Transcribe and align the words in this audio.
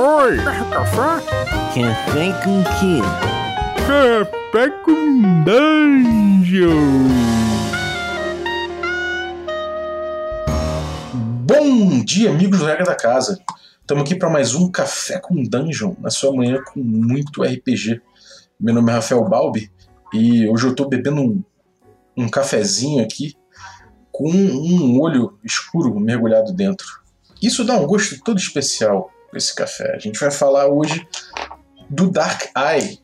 Oi! 0.00 0.36
Café? 0.70 1.26
Café 1.74 2.32
com 2.44 2.62
quê? 2.78 3.00
Café 3.84 4.70
com 4.84 5.42
dungeon! 5.42 6.68
Bom 11.44 12.04
dia, 12.04 12.30
amigos 12.30 12.60
do 12.60 12.64
Regra 12.64 12.84
da 12.84 12.94
Casa. 12.94 13.40
Estamos 13.80 14.04
aqui 14.04 14.14
para 14.14 14.30
mais 14.30 14.54
um 14.54 14.70
Café 14.70 15.18
com 15.18 15.42
Dungeon, 15.42 15.96
na 15.98 16.10
sua 16.10 16.32
manhã 16.32 16.62
com 16.62 16.78
muito 16.78 17.42
RPG. 17.42 18.00
Meu 18.60 18.72
nome 18.72 18.92
é 18.92 18.94
Rafael 18.94 19.28
Balbi 19.28 19.68
e 20.14 20.48
hoje 20.48 20.66
eu 20.66 20.70
estou 20.70 20.88
bebendo 20.88 21.22
um, 21.22 21.42
um 22.16 22.28
cafezinho 22.28 23.02
aqui 23.02 23.34
com 24.12 24.30
um 24.30 25.00
olho 25.00 25.36
escuro 25.42 25.98
mergulhado 25.98 26.52
dentro. 26.52 26.86
Isso 27.42 27.64
dá 27.64 27.74
um 27.74 27.84
gosto 27.84 28.22
todo 28.22 28.38
especial 28.38 29.10
para 29.28 29.38
esse 29.38 29.54
café. 29.54 29.94
A 29.94 29.98
gente 29.98 30.18
vai 30.18 30.30
falar 30.30 30.66
hoje 30.66 31.06
do 31.88 32.10
Dark 32.10 32.44
Eye, 32.56 32.98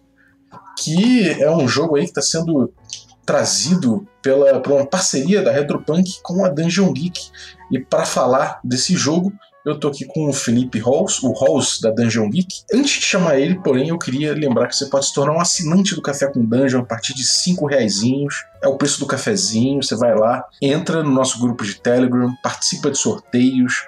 que 0.78 1.30
é 1.30 1.50
um 1.50 1.68
jogo 1.68 1.96
aí 1.96 2.02
que 2.02 2.10
está 2.10 2.22
sendo 2.22 2.72
trazido 3.24 4.06
pela, 4.22 4.60
por 4.60 4.72
uma 4.72 4.86
parceria 4.86 5.42
da 5.42 5.50
Retropunk 5.50 6.20
com 6.22 6.44
a 6.44 6.48
Dungeon 6.48 6.92
Geek. 6.92 7.30
E 7.70 7.80
para 7.80 8.04
falar 8.04 8.60
desse 8.62 8.94
jogo, 8.94 9.32
eu 9.64 9.80
tô 9.80 9.88
aqui 9.88 10.04
com 10.04 10.28
o 10.28 10.32
Felipe 10.32 10.78
Halls, 10.78 11.22
o 11.22 11.32
Halls 11.32 11.80
da 11.80 11.90
Dungeon 11.90 12.28
Geek. 12.28 12.64
Antes 12.72 13.00
de 13.00 13.06
chamar 13.06 13.38
ele, 13.38 13.58
porém, 13.60 13.88
eu 13.88 13.98
queria 13.98 14.34
lembrar 14.34 14.68
que 14.68 14.76
você 14.76 14.86
pode 14.86 15.06
se 15.06 15.14
tornar 15.14 15.32
um 15.32 15.40
assinante 15.40 15.94
do 15.94 16.02
Café 16.02 16.30
com 16.30 16.44
Dungeon 16.44 16.80
a 16.80 16.84
partir 16.84 17.14
de 17.14 17.24
5 17.24 17.66
reaisinhos. 17.66 18.44
É 18.62 18.68
o 18.68 18.76
preço 18.76 19.00
do 19.00 19.06
cafezinho, 19.06 19.82
você 19.82 19.96
vai 19.96 20.14
lá, 20.14 20.44
entra 20.60 21.02
no 21.02 21.10
nosso 21.10 21.40
grupo 21.40 21.64
de 21.64 21.74
Telegram, 21.80 22.30
participa 22.42 22.90
de 22.90 22.98
sorteios, 22.98 23.86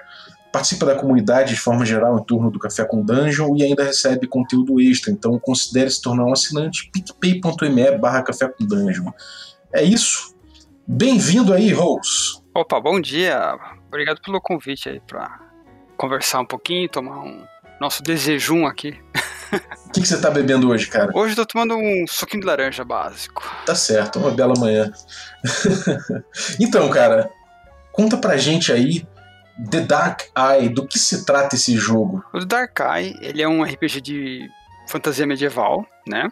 participa 0.51 0.85
da 0.85 0.95
comunidade 0.95 1.53
de 1.53 1.59
forma 1.59 1.85
geral 1.85 2.17
em 2.17 2.23
torno 2.23 2.49
do 2.49 2.59
Café 2.59 2.85
com 2.85 3.01
Dungeon 3.03 3.55
e 3.55 3.63
ainda 3.63 3.83
recebe 3.83 4.27
conteúdo 4.27 4.79
extra. 4.79 5.11
Então 5.11 5.37
considere 5.39 5.89
se 5.89 6.01
tornar 6.01 6.25
um 6.25 6.33
assinante 6.33 6.89
picpay.me 6.91 7.97
barra 7.97 8.23
Café 8.23 8.47
com 8.47 8.65
Dungeon. 8.65 9.11
É 9.73 9.83
isso. 9.83 10.35
Bem-vindo 10.87 11.53
aí, 11.53 11.71
Rose. 11.73 12.41
Opa, 12.55 12.79
bom 12.79 12.99
dia. 12.99 13.57
Obrigado 13.87 14.21
pelo 14.21 14.41
convite 14.41 14.89
aí 14.89 15.01
para 15.01 15.39
conversar 15.97 16.39
um 16.39 16.45
pouquinho, 16.45 16.87
tomar 16.89 17.19
um 17.23 17.43
nosso 17.79 18.01
desejum 18.01 18.65
aqui. 18.65 18.97
O 19.85 19.91
que, 19.91 20.01
que 20.01 20.07
você 20.07 20.19
tá 20.19 20.29
bebendo 20.29 20.69
hoje, 20.69 20.87
cara? 20.87 21.11
Hoje 21.13 21.33
eu 21.33 21.37
tô 21.37 21.45
tomando 21.45 21.75
um 21.75 22.05
suquinho 22.07 22.41
de 22.41 22.47
laranja 22.47 22.83
básico. 22.83 23.43
Tá 23.65 23.75
certo, 23.75 24.19
uma 24.19 24.31
bela 24.31 24.53
manhã. 24.57 24.91
então, 26.59 26.89
cara, 26.89 27.29
conta 27.91 28.17
pra 28.17 28.37
gente 28.37 28.71
aí 28.71 29.07
The 29.71 29.81
Dark 29.81 30.21
Eye, 30.37 30.69
do 30.69 30.87
que 30.87 30.99
se 30.99 31.25
trata 31.25 31.55
esse 31.55 31.75
jogo? 31.75 32.23
O 32.33 32.39
The 32.39 32.45
Dark 32.45 32.79
Eye, 32.79 33.15
ele 33.21 33.41
é 33.41 33.47
um 33.47 33.63
RPG 33.63 34.01
de 34.01 34.49
fantasia 34.87 35.25
medieval, 35.25 35.85
né? 36.07 36.29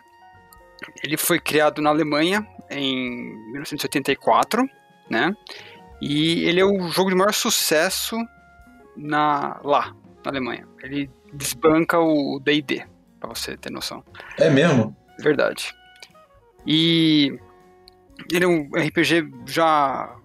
Ele 1.04 1.18
foi 1.18 1.40
criado 1.40 1.82
na 1.82 1.90
Alemanha 1.90 2.46
em 2.70 3.34
1984, 3.52 4.68
né? 5.10 5.36
E 6.02 6.44
ele 6.46 6.60
é 6.60 6.66
o 6.66 6.88
jogo 6.90 7.10
de 7.10 7.16
maior 7.16 7.34
sucesso 7.34 8.16
na 8.96 9.60
lá, 9.64 9.96
na 10.24 10.32
Alemanha. 10.32 10.68
Ele 10.84 11.10
desbanca 11.34 12.00
o 12.00 12.40
D&D, 12.40 12.86
para 13.20 13.30
você 13.30 13.58
ter 13.58 13.72
noção. 13.72 14.04
É 14.38 14.50
mesmo? 14.50 14.96
Verdade. 15.20 15.74
E 16.66 17.38
ele 18.32 18.46
é 18.46 18.48
um 18.48 18.70
RPG 18.74 19.32
já 19.46 20.16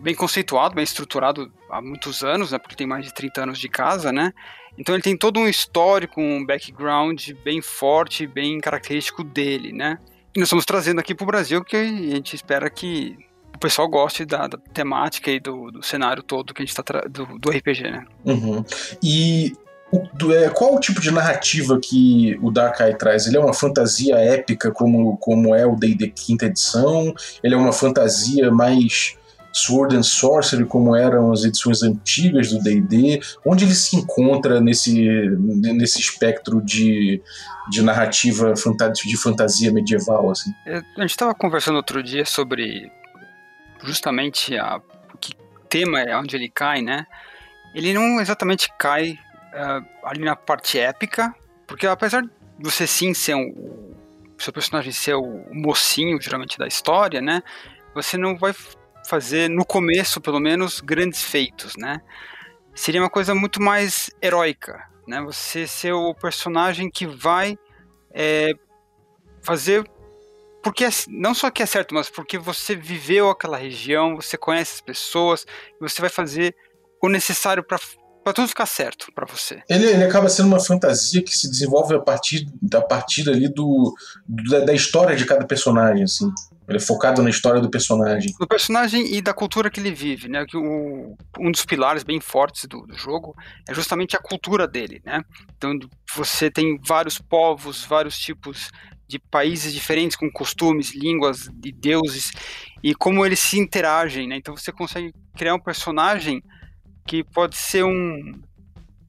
bem 0.00 0.14
conceituado, 0.14 0.74
bem 0.74 0.84
estruturado 0.84 1.52
há 1.70 1.80
muitos 1.80 2.22
anos, 2.22 2.52
né, 2.52 2.58
porque 2.58 2.76
tem 2.76 2.86
mais 2.86 3.04
de 3.04 3.12
30 3.12 3.42
anos 3.42 3.58
de 3.58 3.68
casa, 3.68 4.12
né? 4.12 4.32
Então 4.76 4.94
ele 4.94 5.02
tem 5.02 5.16
todo 5.16 5.40
um 5.40 5.48
histórico, 5.48 6.20
um 6.20 6.44
background 6.44 7.30
bem 7.44 7.60
forte, 7.60 8.26
bem 8.26 8.60
característico 8.60 9.24
dele, 9.24 9.72
né? 9.72 9.98
E 10.34 10.38
nós 10.38 10.46
estamos 10.46 10.64
trazendo 10.64 11.00
aqui 11.00 11.14
para 11.14 11.24
o 11.24 11.26
Brasil 11.26 11.64
que 11.64 11.76
a 11.76 11.84
gente 11.84 12.36
espera 12.36 12.70
que 12.70 13.18
o 13.54 13.58
pessoal 13.58 13.88
goste 13.88 14.24
da, 14.24 14.46
da 14.46 14.56
temática 14.72 15.30
e 15.30 15.40
do, 15.40 15.72
do, 15.72 15.82
cenário 15.82 16.22
todo 16.22 16.54
que 16.54 16.62
a 16.62 16.64
gente 16.64 16.70
está 16.70 16.82
do, 17.08 17.38
do 17.38 17.50
RPG, 17.50 17.90
né? 17.90 18.06
Uhum. 18.24 18.64
E 19.02 19.52
o, 19.90 20.06
do, 20.14 20.32
é, 20.32 20.48
qual 20.50 20.76
o 20.76 20.80
tipo 20.80 21.00
de 21.00 21.10
narrativa 21.10 21.78
que 21.82 22.38
o 22.40 22.52
Darkai 22.52 22.94
traz? 22.94 23.26
Ele 23.26 23.36
é 23.36 23.40
uma 23.40 23.54
fantasia 23.54 24.16
épica 24.16 24.70
como, 24.70 25.16
como 25.16 25.54
é 25.56 25.66
o 25.66 25.74
D&D 25.74 26.08
quinta 26.10 26.46
edição? 26.46 27.12
Ele 27.42 27.54
é 27.54 27.58
uma 27.58 27.72
fantasia 27.72 28.48
mais 28.52 29.16
Sword 29.58 29.96
and 29.96 30.02
Sorcery 30.02 30.64
como 30.64 30.94
eram 30.94 31.32
as 31.32 31.44
edições 31.44 31.82
antigas 31.82 32.50
do 32.50 32.60
D&D? 32.60 33.20
Onde 33.44 33.64
ele 33.64 33.74
se 33.74 33.96
encontra 33.96 34.60
nesse, 34.60 34.92
nesse 35.36 36.00
espectro 36.00 36.62
de, 36.62 37.20
de 37.70 37.82
narrativa 37.82 38.54
de 38.54 39.16
fantasia 39.16 39.72
medieval? 39.72 40.30
Assim? 40.30 40.52
É, 40.66 40.78
a 40.78 41.00
gente 41.00 41.10
estava 41.10 41.34
conversando 41.34 41.76
outro 41.76 42.02
dia 42.02 42.24
sobre 42.24 42.90
justamente 43.82 44.56
a, 44.56 44.80
que 45.20 45.34
tema 45.68 46.00
é 46.00 46.16
onde 46.16 46.36
ele 46.36 46.48
cai, 46.48 46.82
né? 46.82 47.06
Ele 47.74 47.92
não 47.92 48.20
exatamente 48.20 48.68
cai 48.78 49.12
uh, 49.12 49.84
ali 50.04 50.24
na 50.24 50.36
parte 50.36 50.78
épica, 50.78 51.34
porque 51.66 51.86
apesar 51.86 52.22
de 52.22 52.30
você 52.58 52.86
sim 52.86 53.12
ser 53.12 53.34
um, 53.34 53.94
seu 54.38 54.52
personagem 54.52 54.92
ser 54.92 55.14
o 55.14 55.44
mocinho 55.52 56.20
geralmente 56.20 56.58
da 56.58 56.66
história, 56.66 57.20
né? 57.20 57.42
Você 57.94 58.16
não 58.16 58.36
vai 58.36 58.54
fazer 59.08 59.48
no 59.48 59.64
começo, 59.64 60.20
pelo 60.20 60.38
menos, 60.38 60.80
grandes 60.80 61.22
feitos, 61.22 61.74
né? 61.76 62.00
Seria 62.74 63.00
uma 63.00 63.10
coisa 63.10 63.34
muito 63.34 63.60
mais 63.60 64.10
heróica, 64.22 64.84
né? 65.06 65.20
Você 65.22 65.66
ser 65.66 65.92
o 65.92 66.14
personagem 66.14 66.90
que 66.90 67.06
vai 67.06 67.58
é, 68.12 68.52
fazer 69.42 69.84
porque 70.62 70.84
é, 70.84 70.90
não 71.08 71.34
só 71.34 71.50
que 71.50 71.62
é 71.62 71.66
certo, 71.66 71.94
mas 71.94 72.10
porque 72.10 72.36
você 72.36 72.74
viveu 72.74 73.30
aquela 73.30 73.56
região, 73.56 74.16
você 74.16 74.36
conhece 74.36 74.74
as 74.74 74.80
pessoas, 74.80 75.46
e 75.76 75.80
você 75.80 76.00
vai 76.00 76.10
fazer 76.10 76.54
o 77.02 77.08
necessário 77.08 77.62
para 77.62 77.78
para 78.28 78.34
tudo 78.34 78.48
ficar 78.48 78.66
certo 78.66 79.10
para 79.14 79.24
você. 79.24 79.62
Ele, 79.70 79.86
ele, 79.86 80.04
acaba 80.04 80.28
sendo 80.28 80.48
uma 80.48 80.60
fantasia 80.60 81.22
que 81.22 81.34
se 81.34 81.48
desenvolve 81.48 81.94
a 81.94 81.98
partir 81.98 82.46
da 82.60 82.82
partida 82.82 83.30
ali 83.30 83.48
do, 83.48 83.94
do 84.28 84.50
da, 84.50 84.66
da, 84.66 84.74
história 84.74 85.16
de 85.16 85.24
cada 85.24 85.46
personagem, 85.46 86.04
assim. 86.04 86.30
Ele 86.68 86.76
é 86.76 86.80
focado 86.80 87.22
na 87.22 87.30
história 87.30 87.62
do 87.62 87.70
personagem. 87.70 88.34
Do 88.38 88.46
personagem 88.46 89.14
e 89.14 89.22
da 89.22 89.32
cultura 89.32 89.70
que 89.70 89.80
ele 89.80 89.90
vive, 89.90 90.28
né? 90.28 90.44
Que 90.44 90.56
o, 90.56 91.16
um 91.38 91.50
dos 91.50 91.64
pilares 91.64 92.02
bem 92.02 92.20
fortes 92.20 92.66
do, 92.66 92.82
do 92.82 92.94
jogo 92.94 93.34
é 93.66 93.72
justamente 93.72 94.14
a 94.14 94.20
cultura 94.20 94.68
dele, 94.68 95.00
né? 95.02 95.24
Então 95.56 95.72
você 96.14 96.50
tem 96.50 96.78
vários 96.86 97.18
povos, 97.18 97.84
vários 97.84 98.18
tipos 98.18 98.70
de 99.08 99.18
países 99.18 99.72
diferentes, 99.72 100.14
com 100.14 100.30
costumes, 100.30 100.94
línguas 100.94 101.48
e 101.64 101.72
deuses, 101.72 102.30
e 102.82 102.94
como 102.94 103.24
eles 103.24 103.40
se 103.40 103.58
interagem, 103.58 104.28
né? 104.28 104.36
Então 104.36 104.54
você 104.54 104.70
consegue 104.70 105.14
criar 105.34 105.54
um 105.54 105.60
personagem 105.60 106.42
que 107.06 107.24
pode 107.24 107.56
ser 107.56 107.82
um, 107.82 108.42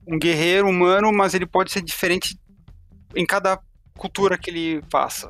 um 0.08 0.18
guerreiro 0.18 0.70
humano, 0.70 1.12
mas 1.12 1.34
ele 1.34 1.46
pode 1.46 1.74
ser 1.74 1.82
diferente 1.82 2.40
em 3.14 3.26
cada 3.26 3.60
cultura 3.98 4.38
que 4.38 4.50
ele 4.50 4.82
passa. 4.90 5.30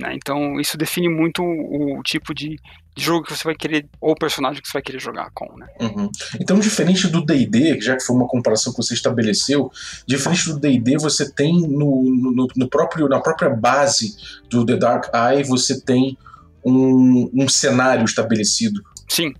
Né? 0.00 0.14
Então 0.14 0.58
isso 0.58 0.78
define 0.78 1.08
muito 1.08 1.42
o, 1.42 1.98
o 1.98 2.02
tipo 2.02 2.34
de, 2.34 2.56
de, 2.96 3.04
jogo 3.04 3.26
que 3.26 3.36
você 3.36 3.44
vai 3.44 3.54
querer, 3.54 3.86
ou 4.00 4.14
personagem 4.14 4.62
que 4.62 4.68
você 4.68 4.72
vai 4.72 4.82
querer 4.82 4.98
jogar 4.98 5.30
com. 5.34 5.46
Né? 5.58 5.66
Uhum. 5.80 6.10
Então, 6.40 6.58
diferente 6.58 7.06
do 7.06 7.24
DD, 7.24 7.80
já 7.80 7.96
que 7.96 8.02
foi 8.02 8.16
uma 8.16 8.26
comparação 8.26 8.72
que 8.72 8.78
você 8.78 8.94
estabeleceu, 8.94 9.70
diferente 10.06 10.46
do 10.46 10.58
DD, 10.58 10.96
você 10.96 11.30
tem 11.30 11.60
no, 11.60 12.04
no, 12.04 12.48
no, 12.56 12.68
próprio, 12.68 13.08
na 13.08 13.20
própria 13.20 13.50
base 13.50 14.16
do 14.48 14.64
The 14.64 14.76
Dark 14.76 15.10
Eye, 15.14 15.44
você 15.44 15.80
tem 15.80 16.16
um, 16.64 17.30
um 17.34 17.48
cenário 17.48 18.04
estabelecido. 18.04 18.82
Sim. 19.08 19.34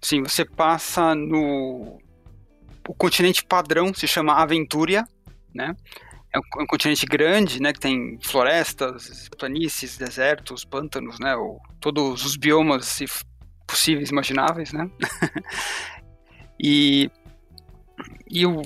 Sim, 0.00 0.22
você 0.22 0.44
passa 0.44 1.14
no. 1.14 1.98
O 2.88 2.94
continente 2.94 3.44
padrão 3.44 3.92
se 3.92 4.08
chama 4.08 4.34
Aventuria, 4.34 5.04
né? 5.54 5.76
É 6.32 6.38
um, 6.38 6.42
é 6.60 6.62
um, 6.62 6.66
continente 6.66 7.04
grande, 7.06 7.60
né? 7.60 7.72
Que 7.72 7.80
tem 7.80 8.18
florestas, 8.22 9.28
planícies, 9.38 9.96
desertos, 9.96 10.64
pântanos, 10.64 11.18
né? 11.18 11.34
Ou 11.36 11.60
todos 11.80 12.24
os 12.24 12.36
biomas 12.36 12.98
possíveis, 13.66 14.10
imagináveis, 14.10 14.72
né? 14.72 14.88
e 16.58 17.10
e 18.30 18.46
o, 18.46 18.62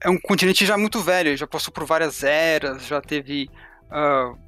é 0.00 0.08
um 0.08 0.18
continente 0.18 0.64
já 0.64 0.78
muito 0.78 1.00
velho, 1.00 1.36
já 1.36 1.46
passou 1.46 1.72
por 1.72 1.84
várias 1.84 2.22
eras, 2.22 2.86
já 2.86 3.00
teve. 3.00 3.50
Uh, 3.90 4.38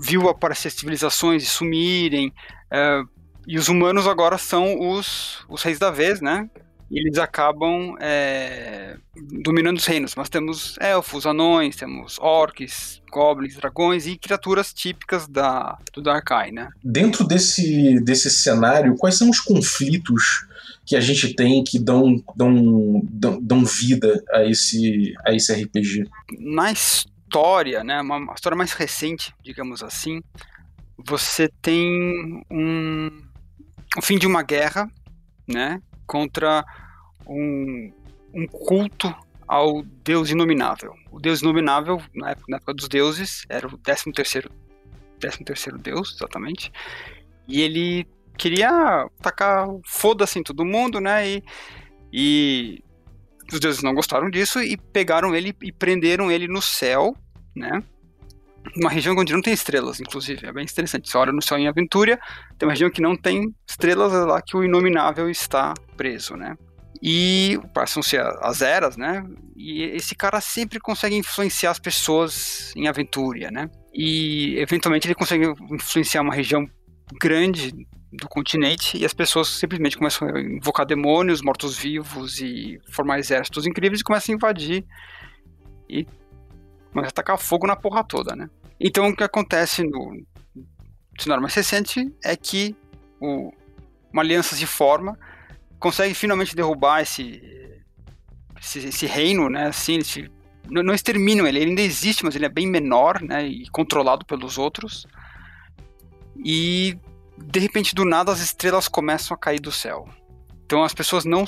viu 0.00 0.28
aparecer 0.28 0.70
civilizações 0.70 1.42
e 1.42 1.46
sumirem, 1.46 2.28
uh, 2.72 3.08
e 3.46 3.58
os 3.58 3.68
humanos 3.68 4.06
agora 4.06 4.36
são 4.36 4.78
os, 4.90 5.44
os 5.48 5.62
reis 5.62 5.78
da 5.78 5.90
vez, 5.90 6.20
né? 6.20 6.48
E 6.90 6.98
eles 6.98 7.18
acabam 7.18 7.94
é, 8.00 8.96
dominando 9.44 9.76
os 9.76 9.84
reinos. 9.84 10.14
Nós 10.16 10.28
temos 10.28 10.76
elfos, 10.80 11.26
anões, 11.26 11.76
temos 11.76 12.18
orcs, 12.18 13.02
goblins, 13.10 13.56
dragões 13.56 14.06
e 14.06 14.16
criaturas 14.16 14.72
típicas 14.72 15.28
da, 15.28 15.78
do 15.92 16.00
Darkai, 16.00 16.50
né? 16.50 16.68
Dentro 16.82 17.26
desse, 17.26 18.00
desse 18.02 18.30
cenário, 18.30 18.96
quais 18.96 19.18
são 19.18 19.28
os 19.28 19.40
conflitos 19.40 20.46
que 20.86 20.96
a 20.96 21.00
gente 21.00 21.34
tem 21.34 21.62
que 21.62 21.78
dão, 21.78 22.22
dão, 22.34 23.02
dão, 23.04 23.38
dão 23.42 23.64
vida 23.64 24.22
a 24.32 24.44
esse, 24.44 25.14
a 25.26 25.34
esse 25.34 25.52
RPG? 25.52 26.08
Na 26.38 26.72
história, 26.72 27.84
né, 27.84 28.00
uma 28.00 28.32
história 28.32 28.56
mais 28.56 28.72
recente, 28.72 29.34
digamos 29.42 29.82
assim, 29.82 30.22
você 30.96 31.50
tem 31.60 32.42
um, 32.50 33.10
o 33.98 34.02
fim 34.02 34.18
de 34.18 34.26
uma 34.26 34.42
guerra, 34.42 34.90
né, 35.46 35.82
contra 36.08 36.64
um, 37.26 37.92
um 38.34 38.46
culto 38.46 39.14
ao 39.46 39.82
Deus 39.82 40.30
Inominável. 40.30 40.94
O 41.12 41.20
Deus 41.20 41.42
Inominável, 41.42 42.02
na 42.14 42.30
época, 42.30 42.46
na 42.48 42.56
época 42.56 42.74
dos 42.74 42.88
deuses, 42.88 43.44
era 43.48 43.68
o 43.68 43.78
13 43.78 44.12
terceiro, 44.12 44.50
13 45.20 45.44
terceiro 45.44 45.78
Deus, 45.78 46.16
exatamente, 46.16 46.72
e 47.46 47.60
ele 47.60 48.06
queria 48.36 49.08
tacar 49.22 49.68
foda-se 49.84 50.38
em 50.38 50.42
todo 50.42 50.64
mundo, 50.64 51.00
né, 51.00 51.28
e, 51.28 51.44
e 52.12 52.84
os 53.52 53.60
deuses 53.60 53.82
não 53.82 53.94
gostaram 53.94 54.30
disso 54.30 54.60
e 54.62 54.76
pegaram 54.76 55.34
ele 55.34 55.54
e 55.62 55.72
prenderam 55.72 56.30
ele 56.30 56.48
no 56.48 56.62
céu, 56.62 57.16
né, 57.54 57.82
uma 58.76 58.90
região 58.90 59.14
onde 59.16 59.32
não 59.32 59.42
tem 59.42 59.52
estrelas, 59.52 60.00
inclusive. 60.00 60.46
É 60.46 60.52
bem 60.52 60.64
interessante. 60.64 61.08
Você 61.08 61.16
olha 61.16 61.32
no 61.32 61.42
céu 61.42 61.58
em 61.58 61.68
Aventura, 61.68 62.18
tem 62.58 62.66
uma 62.66 62.72
região 62.72 62.90
que 62.90 63.00
não 63.00 63.16
tem 63.16 63.54
estrelas, 63.66 64.12
é 64.12 64.18
lá 64.18 64.42
que 64.42 64.56
o 64.56 64.64
Inominável 64.64 65.30
está 65.30 65.74
preso, 65.96 66.36
né? 66.36 66.56
E 67.02 67.58
passam-se 67.72 68.16
as 68.16 68.62
eras, 68.62 68.96
né? 68.96 69.24
E 69.56 69.82
esse 69.82 70.14
cara 70.14 70.40
sempre 70.40 70.80
consegue 70.80 71.16
influenciar 71.16 71.70
as 71.70 71.78
pessoas 71.78 72.72
em 72.76 72.88
Aventura, 72.88 73.50
né? 73.50 73.70
E 73.94 74.58
eventualmente 74.58 75.06
ele 75.06 75.14
consegue 75.14 75.46
influenciar 75.70 76.22
uma 76.22 76.34
região 76.34 76.68
grande 77.20 77.72
do 78.12 78.28
continente 78.28 78.96
e 78.96 79.04
as 79.04 79.12
pessoas 79.12 79.48
simplesmente 79.48 79.96
começam 79.96 80.28
a 80.28 80.40
invocar 80.40 80.86
demônios, 80.86 81.42
mortos-vivos 81.42 82.40
e 82.40 82.80
formar 82.90 83.18
exércitos 83.18 83.66
incríveis 83.66 84.00
e 84.00 84.04
começam 84.04 84.34
a 84.34 84.36
invadir 84.36 84.84
e 85.88 86.06
começa 86.92 87.10
a 87.10 87.12
tacar 87.12 87.38
fogo 87.38 87.66
na 87.66 87.76
porra 87.76 88.04
toda, 88.04 88.34
né? 88.34 88.48
Então 88.80 89.08
o 89.08 89.16
que 89.16 89.24
acontece 89.24 89.82
no 89.82 90.22
cenário 91.18 91.42
mais 91.42 91.54
recente 91.54 92.12
é 92.24 92.36
que 92.36 92.76
o, 93.20 93.52
uma 94.12 94.22
aliança 94.22 94.54
se 94.54 94.66
forma, 94.66 95.18
consegue 95.78 96.14
finalmente 96.14 96.54
derrubar 96.54 97.02
esse, 97.02 97.42
esse, 98.60 98.78
esse 98.80 99.06
reino, 99.06 99.48
né? 99.48 99.66
Assim, 99.66 99.98
esse, 99.98 100.30
não, 100.68 100.82
não 100.82 100.94
exterminam 100.94 101.46
ele, 101.46 101.58
ele 101.58 101.70
ainda 101.70 101.82
existe, 101.82 102.24
mas 102.24 102.36
ele 102.36 102.46
é 102.46 102.50
bem 102.50 102.66
menor, 102.66 103.20
né? 103.22 103.46
E 103.46 103.68
controlado 103.70 104.24
pelos 104.24 104.58
outros. 104.58 105.06
E 106.44 106.96
de 107.36 107.60
repente, 107.60 107.94
do 107.94 108.04
nada, 108.04 108.32
as 108.32 108.40
estrelas 108.40 108.88
começam 108.88 109.34
a 109.34 109.38
cair 109.38 109.60
do 109.60 109.72
céu. 109.72 110.08
Então 110.64 110.82
as 110.84 110.94
pessoas 110.94 111.24
não 111.24 111.44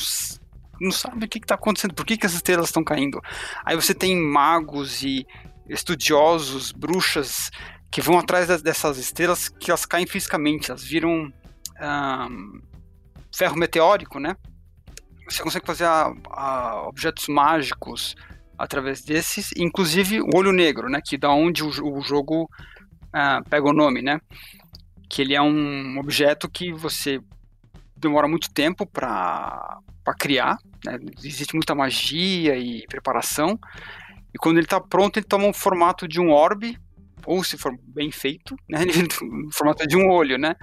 não 0.80 0.90
sabem 0.90 1.24
o 1.24 1.28
que 1.28 1.38
está 1.38 1.54
acontecendo, 1.54 1.94
por 1.94 2.06
que, 2.06 2.16
que 2.16 2.26
as 2.26 2.32
estrelas 2.32 2.68
estão 2.68 2.82
caindo. 2.82 3.20
Aí 3.64 3.76
você 3.76 3.94
tem 3.94 4.16
magos 4.16 5.02
e 5.02 5.26
estudiosos, 5.68 6.72
bruxas, 6.72 7.50
que 7.90 8.00
vão 8.00 8.18
atrás 8.18 8.62
dessas 8.62 8.98
estrelas 8.98 9.48
que 9.48 9.70
elas 9.70 9.84
caem 9.84 10.06
fisicamente, 10.06 10.70
elas 10.70 10.82
viram 10.82 11.32
um, 11.80 12.60
ferro 13.34 13.56
meteórico, 13.56 14.18
né? 14.18 14.36
Você 15.28 15.42
consegue 15.42 15.66
fazer 15.66 15.84
a, 15.84 16.12
a 16.30 16.88
objetos 16.88 17.28
mágicos 17.28 18.16
através 18.58 19.02
desses, 19.02 19.50
inclusive 19.56 20.20
o 20.20 20.30
olho 20.34 20.52
negro, 20.52 20.88
né? 20.88 21.00
Que 21.04 21.16
da 21.16 21.30
onde 21.30 21.62
o, 21.62 21.68
o 21.68 22.00
jogo 22.00 22.44
uh, 22.44 23.48
pega 23.48 23.68
o 23.68 23.72
nome, 23.72 24.02
né? 24.02 24.20
Que 25.08 25.22
ele 25.22 25.34
é 25.34 25.42
um 25.42 25.98
objeto 25.98 26.48
que 26.48 26.72
você 26.72 27.20
demora 27.96 28.26
muito 28.26 28.52
tempo 28.52 28.86
para 28.86 29.78
criar, 30.14 30.58
né? 30.84 30.98
existe 31.22 31.54
muita 31.54 31.74
magia 31.74 32.56
e 32.56 32.86
preparação, 32.86 33.58
e 34.34 34.38
quando 34.38 34.58
ele 34.58 34.66
está 34.66 34.80
pronto, 34.80 35.18
ele 35.18 35.26
toma 35.26 35.46
um 35.46 35.52
formato 35.52 36.06
de 36.06 36.20
um 36.20 36.30
orbe, 36.30 36.78
ou 37.26 37.44
se 37.44 37.58
for 37.58 37.76
bem 37.82 38.10
feito, 38.10 38.56
né, 38.68 38.80
no 39.22 39.52
formato 39.52 39.86
de 39.86 39.96
um 39.96 40.08
olho, 40.08 40.38
né? 40.38 40.56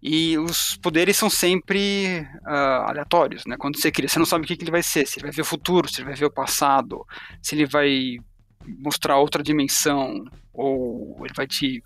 E 0.00 0.38
os 0.38 0.76
poderes 0.76 1.16
são 1.16 1.28
sempre 1.28 2.24
uh, 2.46 2.86
aleatórios, 2.86 3.44
né? 3.46 3.56
Quando 3.58 3.80
você 3.80 3.90
cria, 3.90 4.08
você 4.08 4.18
não 4.18 4.26
sabe 4.26 4.44
o 4.44 4.46
que, 4.46 4.56
que 4.56 4.62
ele 4.62 4.70
vai 4.70 4.82
ser, 4.82 5.06
se 5.06 5.18
ele 5.18 5.26
vai 5.26 5.32
ver 5.32 5.42
o 5.42 5.44
futuro, 5.44 5.88
se 5.88 6.00
ele 6.00 6.06
vai 6.06 6.14
ver 6.14 6.26
o 6.26 6.30
passado, 6.30 7.04
se 7.42 7.56
ele 7.56 7.66
vai 7.66 8.16
mostrar 8.64 9.18
outra 9.18 9.42
dimensão, 9.42 10.24
ou 10.52 11.16
ele 11.24 11.34
vai 11.34 11.48
te, 11.48 11.82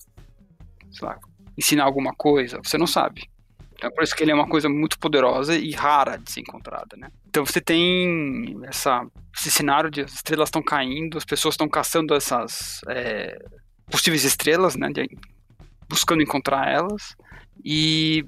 lá, 1.00 1.18
ensinar 1.56 1.84
alguma 1.84 2.14
coisa, 2.14 2.60
você 2.62 2.76
não 2.76 2.86
sabe. 2.86 3.30
É 3.82 3.90
por 3.90 4.04
isso 4.04 4.14
que 4.14 4.22
ele 4.22 4.30
é 4.30 4.34
uma 4.34 4.48
coisa 4.48 4.68
muito 4.68 4.96
poderosa 4.98 5.56
e 5.56 5.72
rara 5.72 6.16
de 6.16 6.30
ser 6.30 6.40
encontrada, 6.40 6.96
né? 6.96 7.08
Então 7.28 7.44
você 7.44 7.60
tem 7.60 8.56
essa, 8.64 9.04
esse 9.36 9.50
cenário 9.50 9.90
de 9.90 10.02
as 10.02 10.14
estrelas 10.14 10.48
estão 10.48 10.62
caindo, 10.62 11.18
as 11.18 11.24
pessoas 11.24 11.54
estão 11.54 11.68
caçando 11.68 12.14
essas 12.14 12.80
é, 12.88 13.36
possíveis 13.90 14.22
estrelas, 14.22 14.76
né? 14.76 14.88
De, 14.88 15.08
buscando 15.88 16.22
encontrar 16.22 16.70
elas. 16.70 17.16
E 17.64 18.24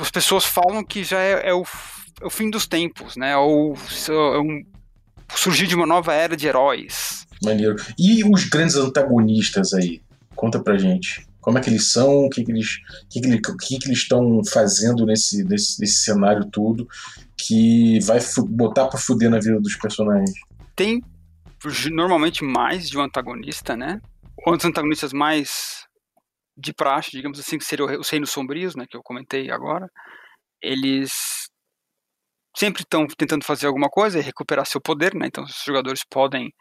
as 0.00 0.10
pessoas 0.10 0.44
falam 0.44 0.84
que 0.84 1.04
já 1.04 1.20
é, 1.20 1.50
é, 1.50 1.54
o, 1.54 1.62
é 2.20 2.26
o, 2.26 2.30
fim 2.30 2.50
dos 2.50 2.66
tempos, 2.66 3.16
né? 3.16 3.36
Ou 3.36 3.76
é 4.08 4.38
um, 4.40 4.64
surgir 5.36 5.68
de 5.68 5.76
uma 5.76 5.86
nova 5.86 6.12
era 6.12 6.36
de 6.36 6.48
heróis. 6.48 7.24
Maneiro. 7.40 7.76
E 7.96 8.24
os 8.24 8.48
grandes 8.48 8.74
antagonistas 8.74 9.72
aí? 9.74 10.02
Conta 10.34 10.60
pra 10.60 10.76
gente 10.76 11.24
como 11.42 11.58
é 11.58 11.60
que 11.60 11.68
eles 11.68 11.92
são, 11.92 12.24
o 12.24 12.30
que, 12.30 12.44
que 12.44 12.52
eles 12.52 12.78
que 13.10 13.20
que, 13.20 13.40
que, 13.40 13.78
que 13.78 13.88
eles 13.88 13.98
estão 13.98 14.40
fazendo 14.44 15.04
nesse, 15.04 15.44
nesse, 15.44 15.78
nesse, 15.80 16.04
cenário 16.04 16.48
todo 16.50 16.88
que 17.36 17.98
vai 18.00 18.18
botar 18.48 18.86
pra 18.86 18.98
fuder 18.98 19.28
na 19.28 19.40
vida 19.40 19.60
dos 19.60 19.76
personagens. 19.76 20.30
Tem 20.76 21.02
normalmente 21.90 22.44
mais 22.44 22.88
de 22.88 22.96
um 22.96 23.02
antagonista, 23.02 23.76
né? 23.76 24.00
Um 24.46 24.56
dos 24.56 24.64
antagonistas 24.64 25.12
mais 25.12 25.84
de 26.56 26.72
praxe, 26.72 27.10
digamos 27.10 27.40
assim, 27.40 27.58
que 27.58 27.64
seriam 27.64 27.88
os 27.98 28.08
reinos 28.08 28.30
sombrios, 28.30 28.76
né, 28.76 28.84
que 28.88 28.96
eu 28.96 29.02
comentei 29.02 29.50
agora. 29.50 29.88
Eles 30.62 31.10
sempre 32.56 32.82
estão 32.82 33.06
tentando 33.06 33.44
fazer 33.44 33.66
alguma 33.66 33.88
coisa 33.88 34.18
e 34.18 34.22
recuperar 34.22 34.66
seu 34.66 34.80
poder, 34.80 35.14
né? 35.14 35.26
Então 35.26 35.42
os 35.42 35.62
jogadores 35.64 36.02
podem 36.08 36.52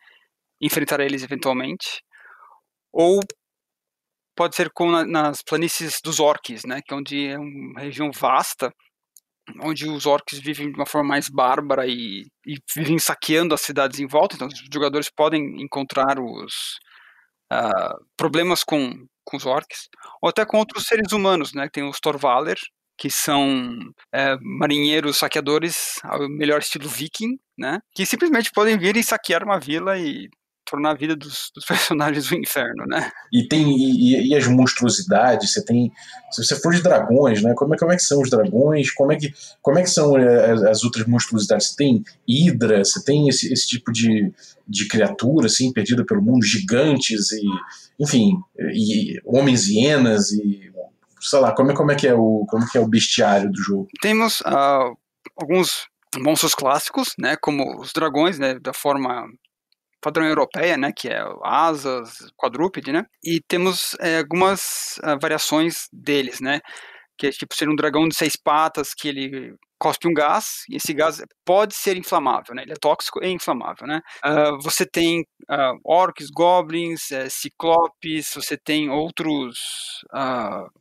enfrentar 0.60 1.00
eles 1.02 1.24
eventualmente. 1.24 2.02
Ou 2.92 3.20
pode 4.42 4.56
ser 4.56 4.72
como 4.74 4.92
na, 4.92 5.06
nas 5.06 5.44
planícies 5.44 6.00
dos 6.04 6.20
orques, 6.20 6.64
né, 6.66 6.82
que 6.84 6.92
é 6.92 6.98
onde 6.98 7.28
é 7.28 7.38
uma 7.38 7.80
região 7.80 8.10
vasta, 8.12 8.74
onde 9.62 9.88
os 9.88 10.08
orcs 10.08 10.40
vivem 10.40 10.72
de 10.72 10.80
uma 10.80 10.86
forma 10.88 11.10
mais 11.10 11.30
bárbara 11.30 11.86
e, 11.86 12.26
e 12.48 12.58
vivem 12.76 12.98
saqueando 12.98 13.54
as 13.54 13.62
cidades 13.62 14.00
em 14.00 14.08
volta, 14.08 14.34
então 14.36 14.48
os 14.48 14.60
jogadores 14.74 15.12
podem 15.16 15.62
encontrar 15.62 16.20
os 16.20 16.80
uh, 17.54 18.04
problemas 18.18 18.64
com, 18.64 18.92
com 19.24 19.38
os 19.38 19.46
orcs, 19.46 19.88
ou 20.20 20.30
até 20.30 20.44
com 20.44 20.58
outros 20.58 20.86
seres 20.86 21.12
humanos, 21.12 21.54
né, 21.54 21.70
tem 21.72 21.88
os 21.88 22.00
Torvaler, 22.00 22.58
que 22.98 23.12
são 23.12 23.78
é, 24.12 24.36
marinheiros 24.42 25.18
saqueadores 25.18 26.00
ao 26.04 26.28
melhor 26.30 26.62
estilo 26.62 26.88
viking, 26.88 27.36
né? 27.58 27.80
Que 27.96 28.06
simplesmente 28.06 28.52
podem 28.52 28.78
vir 28.78 28.96
e 28.96 29.04
saquear 29.04 29.44
uma 29.44 29.60
vila 29.60 29.98
e 29.98 30.30
tornar 30.72 30.92
a 30.92 30.96
vida 30.96 31.16
dos, 31.16 31.52
dos 31.54 31.66
personagens 31.68 32.32
um 32.32 32.36
inferno, 32.36 32.86
né? 32.88 33.12
E 33.32 33.48
tem 33.48 33.70
e, 33.70 34.30
e, 34.30 34.36
as 34.36 34.48
monstruosidades, 34.48 35.52
você 35.52 35.64
tem. 35.64 35.92
Se 36.32 36.44
você 36.44 36.56
for 36.56 36.74
de 36.74 36.82
dragões, 36.82 37.44
né? 37.44 37.54
Como 37.54 37.76
é, 37.76 37.78
como 37.78 37.92
é 37.92 37.98
que 37.98 38.04
são 38.04 38.22
os 38.22 38.30
dragões? 38.30 38.92
Como 38.92 39.12
é 39.12 39.18
que, 39.18 39.34
como 39.62 39.78
é 39.78 39.84
que 39.84 39.90
são 39.90 40.18
é, 40.18 40.52
as, 40.52 40.64
as 40.64 40.84
outras 40.84 41.06
monstruosidades? 41.06 41.68
Você 41.68 41.76
tem 41.76 42.04
hidra, 42.26 42.84
você 42.84 43.04
tem 43.04 43.28
esse, 43.28 43.52
esse 43.52 43.68
tipo 43.68 43.92
de, 43.92 44.32
de 44.66 44.88
criatura, 44.88 45.48
assim, 45.48 45.74
perdida 45.74 46.06
pelo 46.06 46.22
mundo, 46.22 46.46
gigantes 46.46 47.32
e. 47.32 47.46
Enfim, 48.00 48.40
e 48.74 49.20
homens 49.26 49.68
hienas 49.68 50.32
e. 50.32 50.72
Sei 51.20 51.40
lá, 51.40 51.54
como 51.54 51.72
é, 51.72 51.76
como 51.76 51.92
é, 51.92 51.96
que, 51.96 52.08
é 52.08 52.16
o, 52.16 52.46
como 52.50 52.64
é 52.64 52.68
que 52.68 52.78
é 52.80 52.82
o 52.82 52.88
bestiário 52.88 53.52
do 53.52 53.62
jogo? 53.62 53.88
Temos 54.02 54.42
uh, 54.42 54.98
alguns 55.40 55.86
monstros 56.18 56.56
clássicos, 56.56 57.14
né, 57.18 57.36
como 57.36 57.80
os 57.80 57.94
dragões, 57.94 58.40
né, 58.40 58.58
da 58.60 58.74
forma 58.74 59.28
padrão 60.02 60.26
europeia, 60.26 60.78
né, 60.78 60.92
que 60.96 61.08
é 61.08 61.24
asas, 61.44 62.18
quadrúpede, 62.36 62.92
né, 62.92 63.06
e 63.24 63.40
temos 63.48 63.96
é, 64.00 64.20
algumas 64.20 64.98
uh, 65.04 65.20
variações 65.22 65.88
deles, 65.94 66.40
né, 66.42 66.60
que 67.18 67.28
é 67.28 67.30
tipo 67.32 67.56
ser 67.56 67.70
um 67.70 67.76
dragão 67.76 68.08
de 68.08 68.16
seis 68.16 68.36
patas 68.36 68.94
que 68.94 69.08
ele 69.08 69.54
cospe 69.78 70.08
um 70.08 70.14
gás, 70.14 70.64
e 70.70 70.76
esse 70.76 70.94
gás 70.94 71.24
pode 71.44 71.74
ser 71.74 71.98
inflamável, 71.98 72.54
né? 72.54 72.62
Ele 72.62 72.74
é 72.74 72.76
tóxico 72.80 73.24
e 73.24 73.28
inflamável, 73.28 73.88
né? 73.88 74.00
Uh, 74.24 74.62
você 74.62 74.86
tem 74.86 75.22
uh, 75.50 75.80
orcs, 75.84 76.28
goblins, 76.30 77.10
uh, 77.10 77.28
ciclopes, 77.30 78.32
você 78.36 78.56
tem 78.56 78.92
outros 78.92 79.58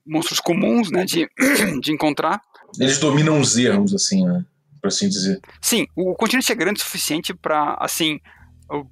monstros 0.06 0.38
comuns, 0.38 0.90
né, 0.90 1.04
de, 1.04 1.26
de 1.80 1.92
encontrar. 1.92 2.42
Eles 2.78 2.98
dominam 2.98 3.40
os 3.40 3.56
erros, 3.56 3.94
assim, 3.94 4.26
né? 4.26 4.44
por 4.80 4.88
assim 4.88 5.08
dizer. 5.08 5.40
Sim, 5.60 5.86
o 5.94 6.14
continente 6.14 6.50
é 6.50 6.54
grande 6.54 6.80
o 6.80 6.84
suficiente 6.84 7.34
para, 7.34 7.76
assim, 7.78 8.18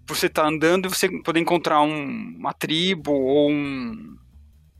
você 0.07 0.29
tá 0.29 0.47
andando 0.47 0.87
e 0.87 0.89
você 0.89 1.09
poder 1.23 1.41
encontrar 1.41 1.83
um, 1.83 2.37
uma 2.39 2.53
tribo 2.53 3.13
ou 3.13 3.51
um, 3.51 4.17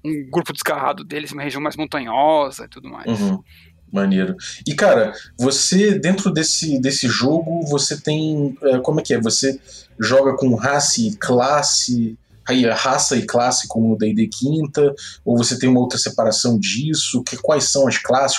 um 0.05 0.31
grupo 0.31 0.53
desgarrado 0.53 1.05
deles, 1.05 1.33
uma 1.33 1.43
região 1.43 1.63
mais 1.63 1.77
montanhosa 1.77 2.65
e 2.65 2.69
tudo 2.69 2.89
mais. 2.89 3.21
Uhum. 3.21 3.43
Maneiro. 3.93 4.37
E 4.67 4.75
cara, 4.75 5.13
você 5.39 5.99
dentro 5.99 6.31
desse, 6.31 6.79
desse 6.79 7.09
jogo, 7.09 7.65
você 7.67 7.99
tem. 7.99 8.57
é, 8.63 8.79
Como 8.81 9.01
é 9.01 9.03
que 9.03 9.15
é? 9.15 9.21
Você 9.21 9.59
joga 9.99 10.37
com 10.37 10.55
raça 10.55 11.01
e 11.01 11.17
classe. 11.17 12.19
Aí, 12.53 12.65
Raça 12.69 13.17
e 13.17 13.27
classe 13.27 13.67
como 13.69 13.93
o 13.93 13.97
DD 13.99 14.29
Quinta, 14.29 14.95
ou 15.25 15.37
você 15.37 15.59
tem 15.59 15.69
uma 15.69 15.81
outra 15.81 15.99
separação 15.99 16.59
disso? 16.59 17.23
Que, 17.25 17.37
quais 17.37 17.71
são 17.71 17.87
as 17.89 17.99
classes? 17.99 18.39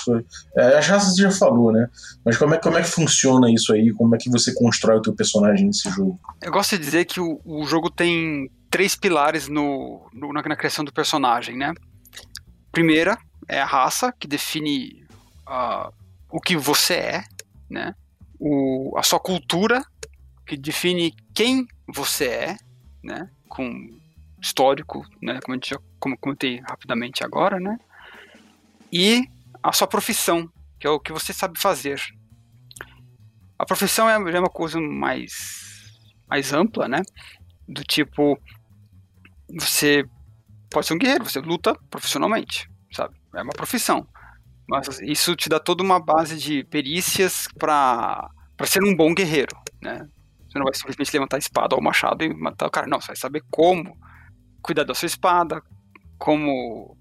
É, 0.56 0.78
as 0.78 0.86
raças 0.86 1.14
você 1.14 1.22
já 1.22 1.30
falou, 1.30 1.72
né? 1.72 1.88
Mas 2.24 2.36
como 2.36 2.54
é, 2.54 2.58
como 2.58 2.78
é 2.78 2.82
que 2.82 2.88
funciona 2.88 3.50
isso 3.50 3.72
aí? 3.72 3.92
Como 3.92 4.14
é 4.14 4.18
que 4.18 4.28
você 4.30 4.52
constrói 4.54 4.98
o 4.98 5.02
teu 5.02 5.14
personagem 5.14 5.66
nesse 5.66 5.88
jogo? 5.90 6.18
Eu 6.42 6.52
gosto 6.52 6.76
de 6.78 6.84
dizer 6.84 7.04
que 7.04 7.20
o, 7.20 7.40
o 7.44 7.64
jogo 7.66 7.90
tem 7.90 8.50
três 8.70 8.94
pilares 8.94 9.48
no, 9.48 10.08
no- 10.12 10.32
na, 10.32 10.42
na 10.42 10.56
criação 10.56 10.84
do 10.84 10.92
personagem, 10.92 11.56
né? 11.56 11.72
Primeira 12.72 13.18
é 13.48 13.60
a 13.60 13.66
raça, 13.66 14.12
que 14.18 14.28
define 14.28 15.04
ah, 15.46 15.90
o 16.30 16.40
que 16.40 16.56
você 16.56 16.94
é, 16.94 17.24
né? 17.68 17.94
O, 18.38 18.94
a 18.96 19.02
sua 19.02 19.18
cultura, 19.18 19.84
que 20.46 20.56
define 20.56 21.12
quem 21.34 21.66
você 21.92 22.24
é, 22.26 22.56
né? 23.02 23.28
Com 23.48 23.88
histórico, 24.40 25.04
né? 25.22 25.38
Como 25.44 25.54
gente 25.54 25.70
já 25.70 25.78
comentei 25.98 26.60
rapidamente 26.60 27.22
agora, 27.22 27.60
né? 27.60 27.78
E 28.92 29.24
a 29.62 29.72
sua 29.72 29.86
profissão, 29.86 30.50
que 30.78 30.86
é 30.86 30.90
o 30.90 30.98
que 30.98 31.12
você 31.12 31.32
sabe 31.32 31.60
fazer. 31.60 32.00
A 33.58 33.66
profissão 33.66 34.08
é, 34.08 34.14
é 34.14 34.40
uma 34.40 34.48
coisa 34.48 34.80
mais, 34.80 36.00
mais 36.28 36.52
ampla, 36.52 36.88
né? 36.88 37.02
Do 37.68 37.84
tipo, 37.84 38.38
você 39.58 40.04
pode 40.70 40.86
ser 40.86 40.94
um 40.94 40.98
guerreiro, 40.98 41.24
você 41.24 41.40
luta 41.40 41.74
profissionalmente, 41.90 42.68
sabe? 42.92 43.14
É 43.34 43.42
uma 43.42 43.52
profissão. 43.52 44.06
Mas 44.68 45.00
isso 45.00 45.36
te 45.36 45.48
dá 45.48 45.60
toda 45.60 45.82
uma 45.82 46.00
base 46.00 46.36
de 46.38 46.64
perícias 46.64 47.48
para 47.58 48.30
ser 48.64 48.82
um 48.82 48.96
bom 48.96 49.12
guerreiro, 49.12 49.54
né? 49.82 50.08
Você 50.48 50.58
não 50.58 50.64
vai 50.64 50.74
simplesmente 50.74 51.12
levantar 51.12 51.36
a 51.36 51.38
espada 51.38 51.74
ou 51.74 51.80
o 51.80 51.84
machado 51.84 52.24
e 52.24 52.34
matar 52.34 52.66
o 52.66 52.70
cara, 52.70 52.86
não, 52.86 53.00
você 53.00 53.08
vai 53.08 53.16
saber 53.16 53.44
como 53.50 53.96
cuidar 54.62 54.84
da 54.84 54.94
sua 54.94 55.06
espada, 55.06 55.62
como 56.18 56.96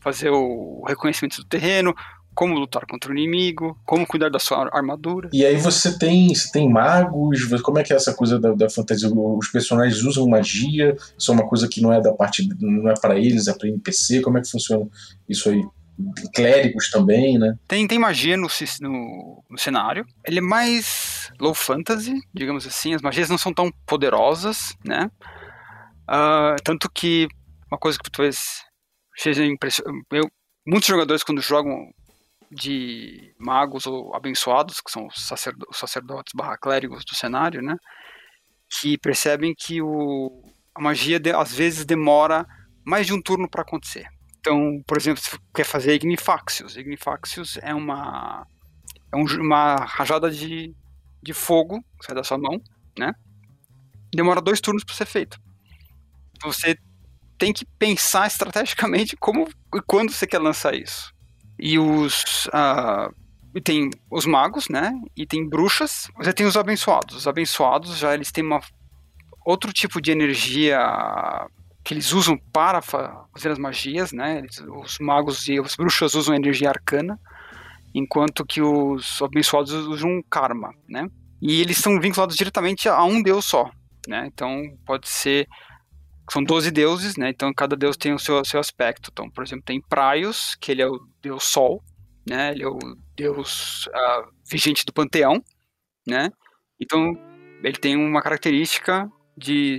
fazer 0.00 0.30
o 0.30 0.84
reconhecimento 0.86 1.36
do 1.36 1.44
terreno, 1.44 1.94
como 2.34 2.54
lutar 2.54 2.86
contra 2.86 3.10
o 3.10 3.16
inimigo, 3.16 3.78
como 3.84 4.06
cuidar 4.06 4.30
da 4.30 4.38
sua 4.38 4.68
armadura. 4.72 5.28
E 5.32 5.44
aí 5.44 5.56
você 5.56 5.98
tem, 5.98 6.34
você 6.34 6.50
tem 6.50 6.68
magos, 6.68 7.44
como 7.62 7.78
é 7.78 7.82
que 7.82 7.92
é 7.92 7.96
essa 7.96 8.14
coisa 8.14 8.38
da, 8.38 8.52
da 8.52 8.70
fantasia? 8.70 9.08
Os 9.12 9.48
personagens 9.48 10.02
usam 10.02 10.26
magia, 10.26 10.96
isso 11.18 11.30
é 11.30 11.34
uma 11.34 11.46
coisa 11.46 11.68
que 11.68 11.80
não 11.80 11.92
é 11.92 12.00
da 12.00 12.12
parte, 12.12 12.48
não 12.60 12.90
é 12.90 12.94
para 12.94 13.18
eles, 13.18 13.48
é 13.48 13.54
para 13.54 13.68
NPC, 13.68 14.22
como 14.22 14.38
é 14.38 14.40
que 14.40 14.50
funciona 14.50 14.86
isso 15.28 15.50
aí? 15.50 15.62
Clérigos 16.34 16.90
também, 16.90 17.38
né? 17.38 17.54
Tem, 17.68 17.86
tem 17.86 17.98
magia 17.98 18.36
no, 18.36 18.48
no, 18.80 19.44
no 19.48 19.58
cenário. 19.58 20.06
Ele 20.26 20.38
é 20.38 20.42
mais 20.42 21.30
low 21.38 21.54
fantasy, 21.54 22.18
digamos 22.32 22.66
assim. 22.66 22.94
As 22.94 23.02
magias 23.02 23.28
não 23.28 23.36
são 23.36 23.52
tão 23.52 23.70
poderosas, 23.86 24.74
né? 24.82 25.10
Ah, 26.14 26.56
tanto 26.62 26.90
que 26.90 27.26
uma 27.70 27.78
coisa 27.78 27.98
que 27.98 28.10
talvez 28.10 28.62
seja 29.16 29.42
impressionante. 29.46 30.04
Muitos 30.66 30.86
jogadores, 30.86 31.24
quando 31.24 31.40
jogam 31.40 31.90
de 32.50 33.34
magos 33.38 33.86
ou 33.86 34.14
abençoados, 34.14 34.82
que 34.82 34.90
são 34.90 35.06
os 35.06 35.26
sacerdo- 35.26 35.66
os 35.70 35.78
sacerdotes 35.78 36.32
barra 36.36 36.58
clérigos 36.58 37.02
do 37.06 37.14
cenário, 37.14 37.62
né? 37.62 37.74
Que 38.78 38.98
percebem 38.98 39.54
que 39.58 39.80
o, 39.80 40.42
a 40.74 40.82
magia 40.82 41.18
de- 41.18 41.32
às 41.32 41.50
vezes 41.54 41.86
demora 41.86 42.44
mais 42.84 43.06
de 43.06 43.14
um 43.14 43.22
turno 43.22 43.48
para 43.48 43.62
acontecer. 43.62 44.06
Então, 44.38 44.82
por 44.86 44.98
exemplo, 44.98 45.22
se 45.22 45.30
quer 45.54 45.64
fazer 45.64 45.94
Ignifaxius. 45.94 46.76
Ignifaxius 46.76 47.56
é 47.62 47.74
uma, 47.74 48.46
é 49.12 49.16
um 49.16 49.24
uma 49.40 49.76
rajada 49.76 50.30
de, 50.30 50.74
de 51.22 51.32
fogo 51.32 51.80
que 51.98 52.04
sai 52.04 52.14
da 52.14 52.22
sua 52.24 52.36
mão, 52.36 52.60
né? 52.98 53.14
Demora 54.14 54.42
dois 54.42 54.60
turnos 54.60 54.84
para 54.84 54.94
ser 54.94 55.06
feito. 55.06 55.38
Você 56.42 56.76
tem 57.38 57.52
que 57.52 57.64
pensar 57.78 58.26
estrategicamente 58.26 59.16
como 59.16 59.48
e 59.74 59.80
quando 59.86 60.12
você 60.12 60.26
quer 60.26 60.38
lançar 60.38 60.74
isso. 60.74 61.12
E 61.58 61.78
os. 61.78 62.48
ah, 62.52 63.08
e 63.54 63.60
tem 63.60 63.90
os 64.10 64.24
magos, 64.24 64.68
né? 64.68 64.92
E 65.16 65.26
tem 65.26 65.46
bruxas. 65.48 66.08
Você 66.16 66.32
tem 66.32 66.46
os 66.46 66.56
abençoados. 66.56 67.16
Os 67.16 67.26
abençoados 67.26 67.98
já 67.98 68.14
eles 68.14 68.32
têm 68.32 68.44
uma, 68.44 68.60
outro 69.44 69.72
tipo 69.72 70.00
de 70.00 70.10
energia 70.10 70.78
que 71.84 71.92
eles 71.94 72.12
usam 72.12 72.38
para 72.52 72.80
fa- 72.80 73.24
fazer 73.32 73.50
as 73.50 73.58
magias, 73.58 74.12
né? 74.12 74.38
Eles- 74.38 74.58
os 74.60 74.98
magos 75.00 75.48
e 75.48 75.58
as 75.58 75.74
bruxas 75.76 76.14
usam 76.14 76.34
energia 76.34 76.68
arcana, 76.68 77.18
enquanto 77.94 78.44
que 78.44 78.62
os 78.62 79.20
abençoados 79.20 79.72
usam 79.72 80.22
karma, 80.30 80.72
né? 80.88 81.06
E 81.40 81.60
eles 81.60 81.76
são 81.78 82.00
vinculados 82.00 82.36
diretamente 82.36 82.88
a 82.88 83.02
um 83.04 83.20
deus 83.22 83.44
só, 83.44 83.68
né? 84.08 84.28
Então 84.32 84.62
pode 84.86 85.08
ser 85.08 85.46
são 86.30 86.42
12 86.42 86.70
deuses, 86.70 87.16
né? 87.16 87.30
Então 87.30 87.52
cada 87.52 87.76
deus 87.76 87.96
tem 87.96 88.12
o 88.12 88.18
seu, 88.18 88.44
seu 88.44 88.60
aspecto. 88.60 89.10
Então, 89.12 89.28
por 89.30 89.44
exemplo, 89.44 89.64
tem 89.64 89.80
Praios, 89.80 90.54
que 90.60 90.70
ele 90.70 90.82
é 90.82 90.86
o 90.86 91.00
deus 91.20 91.44
Sol, 91.44 91.82
né? 92.28 92.52
Ele 92.52 92.62
é 92.62 92.68
o 92.68 92.78
deus 93.16 93.88
ah, 93.92 94.28
vigente 94.50 94.84
do 94.84 94.92
panteão, 94.92 95.42
né? 96.06 96.30
Então 96.80 97.12
ele 97.62 97.76
tem 97.76 97.96
uma 97.96 98.22
característica 98.22 99.10
de 99.36 99.78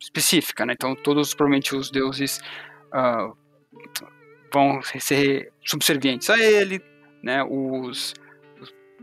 específica, 0.00 0.64
né? 0.64 0.74
Então 0.74 0.94
todos 0.94 1.34
provavelmente 1.34 1.74
os 1.74 1.90
deuses 1.90 2.40
ah, 2.92 3.32
vão 4.52 4.80
ser 4.82 5.52
subservientes 5.64 6.30
a 6.30 6.38
ele, 6.38 6.80
né? 7.22 7.42
Os, 7.44 8.14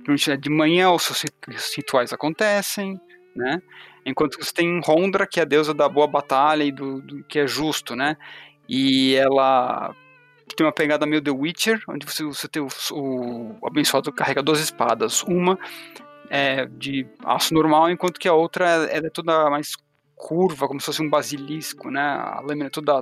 os 0.07 0.27
né, 0.27 0.37
de 0.37 0.49
manhã 0.49 0.91
os 0.91 1.03
seus 1.03 1.23
rituais 1.75 2.13
acontecem, 2.13 2.99
né? 3.35 3.61
Enquanto 4.05 4.37
você 4.37 4.53
tem 4.53 4.79
Rondra, 4.83 5.25
que 5.25 5.39
é 5.39 5.43
a 5.43 5.45
deusa 5.45 5.73
da 5.73 5.87
boa 5.87 6.07
batalha 6.07 6.63
e 6.63 6.71
do, 6.71 7.01
do 7.01 7.23
que 7.23 7.39
é 7.39 7.47
justo, 7.47 7.95
né? 7.95 8.17
E 8.67 9.15
ela 9.15 9.95
tem 10.55 10.65
uma 10.65 10.73
pegada 10.73 11.05
meio 11.05 11.21
The 11.21 11.31
Witcher, 11.31 11.81
onde 11.87 12.05
você, 12.05 12.23
você 12.23 12.47
tem 12.47 12.61
o, 12.61 12.67
o 12.91 13.67
abençoado 13.67 14.11
carrega 14.11 14.43
duas 14.43 14.59
espadas. 14.59 15.23
Uma 15.23 15.57
é 16.29 16.65
de 16.65 17.05
aço 17.23 17.53
normal, 17.53 17.89
enquanto 17.89 18.19
que 18.19 18.27
a 18.27 18.33
outra 18.33 18.87
é, 18.87 18.97
é 18.97 19.09
toda 19.09 19.49
mais 19.49 19.75
curva, 20.15 20.67
como 20.67 20.79
se 20.79 20.85
fosse 20.85 21.01
um 21.01 21.09
basilisco, 21.09 21.89
né? 21.89 22.01
A 22.01 22.41
lâmina 22.41 22.67
é 22.67 22.69
toda 22.69 22.99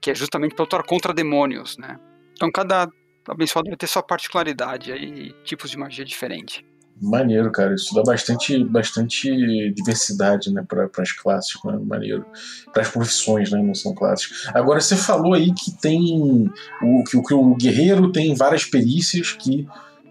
que 0.00 0.10
é 0.10 0.14
justamente 0.14 0.54
para 0.54 0.64
lutar 0.64 0.82
contra 0.84 1.12
demônios, 1.12 1.76
né? 1.78 1.98
Então 2.32 2.50
cada 2.50 2.88
abençoado 3.26 3.68
vai 3.68 3.76
ter 3.76 3.86
sua 3.86 4.02
particularidade 4.02 4.92
aí, 4.92 5.32
tipos 5.44 5.70
de 5.70 5.76
magia 5.76 6.04
diferente. 6.04 6.64
Maneiro, 7.00 7.50
cara. 7.52 7.74
Isso 7.74 7.94
dá 7.94 8.02
bastante, 8.02 8.64
bastante 8.64 9.72
diversidade, 9.72 10.52
né, 10.52 10.64
para 10.66 10.88
as 10.98 11.12
classes, 11.12 11.54
né? 11.64 11.78
maneiro. 11.80 12.26
Para 12.72 12.82
as 12.82 12.88
profissões, 12.88 13.50
né, 13.50 13.62
não 13.62 13.74
são 13.74 13.94
classes. 13.94 14.48
Agora, 14.48 14.80
você 14.80 14.96
falou 14.96 15.34
aí 15.34 15.52
que 15.54 15.70
tem 15.70 16.50
o 16.82 17.04
que 17.04 17.20
que 17.22 17.34
o 17.34 17.54
guerreiro 17.54 18.10
tem 18.10 18.34
várias 18.34 18.64
perícias 18.64 19.32
que 19.32 19.66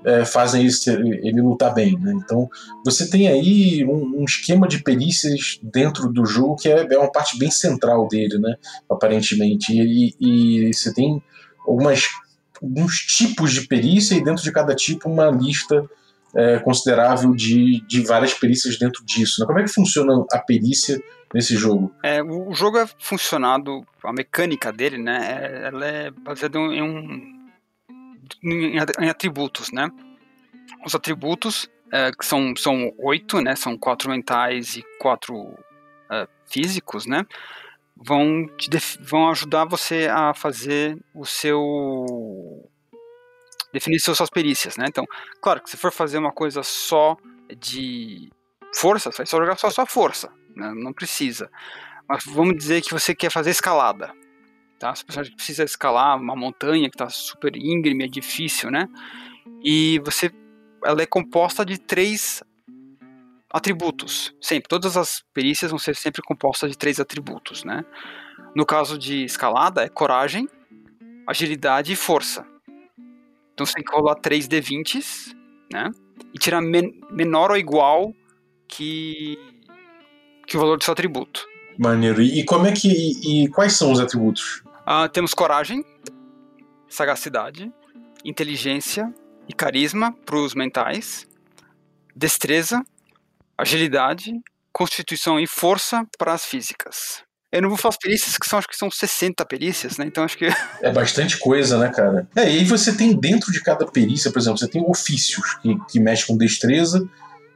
é, 0.05 0.23
fazem 0.23 0.65
ele, 0.65 1.19
ele 1.27 1.41
lutar 1.41 1.73
bem, 1.73 1.99
né? 1.99 2.13
Então, 2.15 2.49
você 2.85 3.09
tem 3.09 3.27
aí 3.27 3.83
um, 3.83 4.21
um 4.21 4.23
esquema 4.23 4.67
de 4.67 4.81
perícias 4.81 5.59
dentro 5.61 6.11
do 6.11 6.25
jogo 6.25 6.55
que 6.55 6.69
é, 6.69 6.87
é 6.89 6.97
uma 6.97 7.11
parte 7.11 7.37
bem 7.37 7.51
central 7.51 8.07
dele, 8.07 8.37
né? 8.37 8.55
Aparentemente. 8.89 9.73
E, 9.73 10.15
e 10.19 10.73
você 10.73 10.93
tem 10.93 11.21
algumas 11.67 12.05
alguns 12.61 12.95
tipos 13.01 13.53
de 13.53 13.67
perícia 13.67 14.15
e 14.15 14.23
dentro 14.23 14.43
de 14.43 14.51
cada 14.51 14.73
tipo 14.73 15.09
uma 15.09 15.29
lista 15.29 15.87
é, 16.35 16.59
considerável 16.59 17.33
de, 17.33 17.81
de 17.87 18.01
várias 18.01 18.33
perícias 18.33 18.77
dentro 18.77 19.03
disso. 19.05 19.41
Né? 19.41 19.47
Como 19.47 19.59
é 19.59 19.63
que 19.63 19.73
funciona 19.73 20.25
a 20.31 20.39
perícia 20.39 21.01
nesse 21.33 21.55
jogo? 21.55 21.93
É, 22.03 22.21
o 22.21 22.53
jogo 22.53 22.77
é 22.77 22.87
funcionado, 22.99 23.85
a 24.03 24.13
mecânica 24.13 24.71
dele, 24.71 24.97
né? 24.97 25.39
é- 25.41 25.67
Ela 25.67 25.85
é 25.85 26.11
baseada 26.11 26.57
em 26.59 26.81
um 26.81 27.37
em, 28.43 28.77
atributos, 29.09 29.71
né? 29.71 29.89
Os 30.85 30.93
atributos 30.93 31.69
é, 31.91 32.11
que 32.11 32.25
são 32.25 32.53
são 32.57 32.93
oito, 32.97 33.41
né? 33.41 33.55
São 33.55 33.77
quatro 33.77 34.09
mentais 34.09 34.75
e 34.75 34.83
quatro 34.99 35.57
é, 36.11 36.27
físicos, 36.45 37.05
né? 37.05 37.25
Vão 37.95 38.47
vão 38.99 39.29
ajudar 39.29 39.65
você 39.65 40.07
a 40.11 40.33
fazer 40.33 40.97
o 41.15 41.25
seu 41.25 42.69
definir 43.77 43.99
suas, 43.99 44.29
perícias, 44.29 44.77
né? 44.77 44.85
Então, 44.87 45.05
claro 45.41 45.61
que 45.61 45.69
se 45.69 45.77
for 45.77 45.91
fazer 45.91 46.17
uma 46.17 46.31
coisa 46.31 46.63
só 46.63 47.17
de 47.59 48.29
força, 48.75 49.11
você 49.11 49.17
vai 49.17 49.25
só 49.25 49.37
jogar 49.37 49.57
só 49.57 49.69
sua 49.69 49.85
força, 49.85 50.31
né? 50.55 50.71
Não 50.75 50.93
precisa. 50.93 51.49
Mas 52.07 52.23
vamos 52.25 52.55
dizer 52.55 52.81
que 52.81 52.91
você 52.91 53.13
quer 53.13 53.31
fazer 53.31 53.51
escalada. 53.51 54.13
Tá? 54.79 54.93
Se 54.93 55.03
o 55.03 55.05
personagem 55.05 55.35
precisa 55.35 55.63
escalar 55.63 56.17
uma 56.17 56.35
montanha 56.35 56.89
que 56.89 56.95
está 56.95 57.09
super 57.09 57.55
íngreme, 57.55 58.05
é 58.05 58.07
difícil, 58.07 58.69
né? 58.69 58.87
E 59.63 59.99
você 60.05 60.31
ela 60.85 61.01
é 61.01 61.05
composta 61.05 61.65
de 61.65 61.79
três 61.79 62.43
atributos. 63.51 64.35
Sempre, 64.39 64.69
todas 64.69 64.95
as 64.95 65.23
perícias 65.33 65.71
vão 65.71 65.79
ser 65.79 65.95
sempre 65.95 66.21
compostas 66.21 66.69
de 66.71 66.77
três 66.77 66.99
atributos, 66.99 67.63
né? 67.63 67.83
No 68.55 68.65
caso 68.65 68.97
de 68.97 69.23
escalada, 69.23 69.83
é 69.83 69.89
coragem, 69.89 70.47
agilidade 71.27 71.91
e 71.91 71.95
força. 71.95 72.45
Então 73.57 73.65
você 73.65 73.73
tem 73.73 73.83
que 73.83 73.91
rolar 73.91 74.13
3 74.13 74.47
D20s, 74.47 75.35
né? 75.73 75.89
E 76.31 76.37
tirar 76.37 76.61
men 76.61 76.93
menor 77.09 77.49
ou 77.49 77.57
igual 77.57 78.13
que, 78.67 79.35
que 80.45 80.55
o 80.55 80.59
valor 80.59 80.77
do 80.77 80.83
seu 80.83 80.91
atributo. 80.91 81.43
Maneiro. 81.75 82.21
E, 82.21 82.45
como 82.45 82.67
é 82.67 82.71
que. 82.71 82.87
E, 82.87 83.45
e 83.45 83.47
quais 83.49 83.73
são 83.73 83.91
os 83.91 83.99
atributos? 83.99 84.61
Ah, 84.85 85.09
temos 85.09 85.33
coragem, 85.33 85.83
sagacidade, 86.87 87.73
inteligência 88.23 89.11
e 89.49 89.53
carisma 89.53 90.13
para 90.23 90.37
os 90.37 90.53
mentais, 90.53 91.27
destreza, 92.15 92.85
agilidade, 93.57 94.39
constituição 94.71 95.39
e 95.39 95.47
força 95.47 96.05
para 96.19 96.31
as 96.31 96.45
físicas. 96.45 97.23
Eu 97.57 97.63
não 97.63 97.69
vou 97.69 97.77
falar 97.77 97.89
as 97.89 97.97
perícias, 97.97 98.37
que 98.37 98.47
são, 98.47 98.59
acho 98.59 98.67
que 98.67 98.77
são 98.77 98.91
60 98.91 99.43
perícias, 99.45 99.97
né? 99.97 100.05
Então 100.05 100.23
acho 100.23 100.37
que. 100.37 100.45
É 100.79 100.91
bastante 100.91 101.37
coisa, 101.37 101.77
né, 101.79 101.89
cara? 101.89 102.27
É, 102.35 102.43
e 102.43 102.59
aí 102.59 102.65
você 102.65 102.95
tem 102.95 103.19
dentro 103.19 103.51
de 103.51 103.61
cada 103.61 103.85
perícia, 103.85 104.31
por 104.31 104.39
exemplo, 104.39 104.59
você 104.59 104.67
tem 104.67 104.83
ofícios 104.87 105.55
que, 105.55 105.75
que 105.89 105.99
mexe 105.99 106.27
com 106.27 106.37
destreza, 106.37 107.03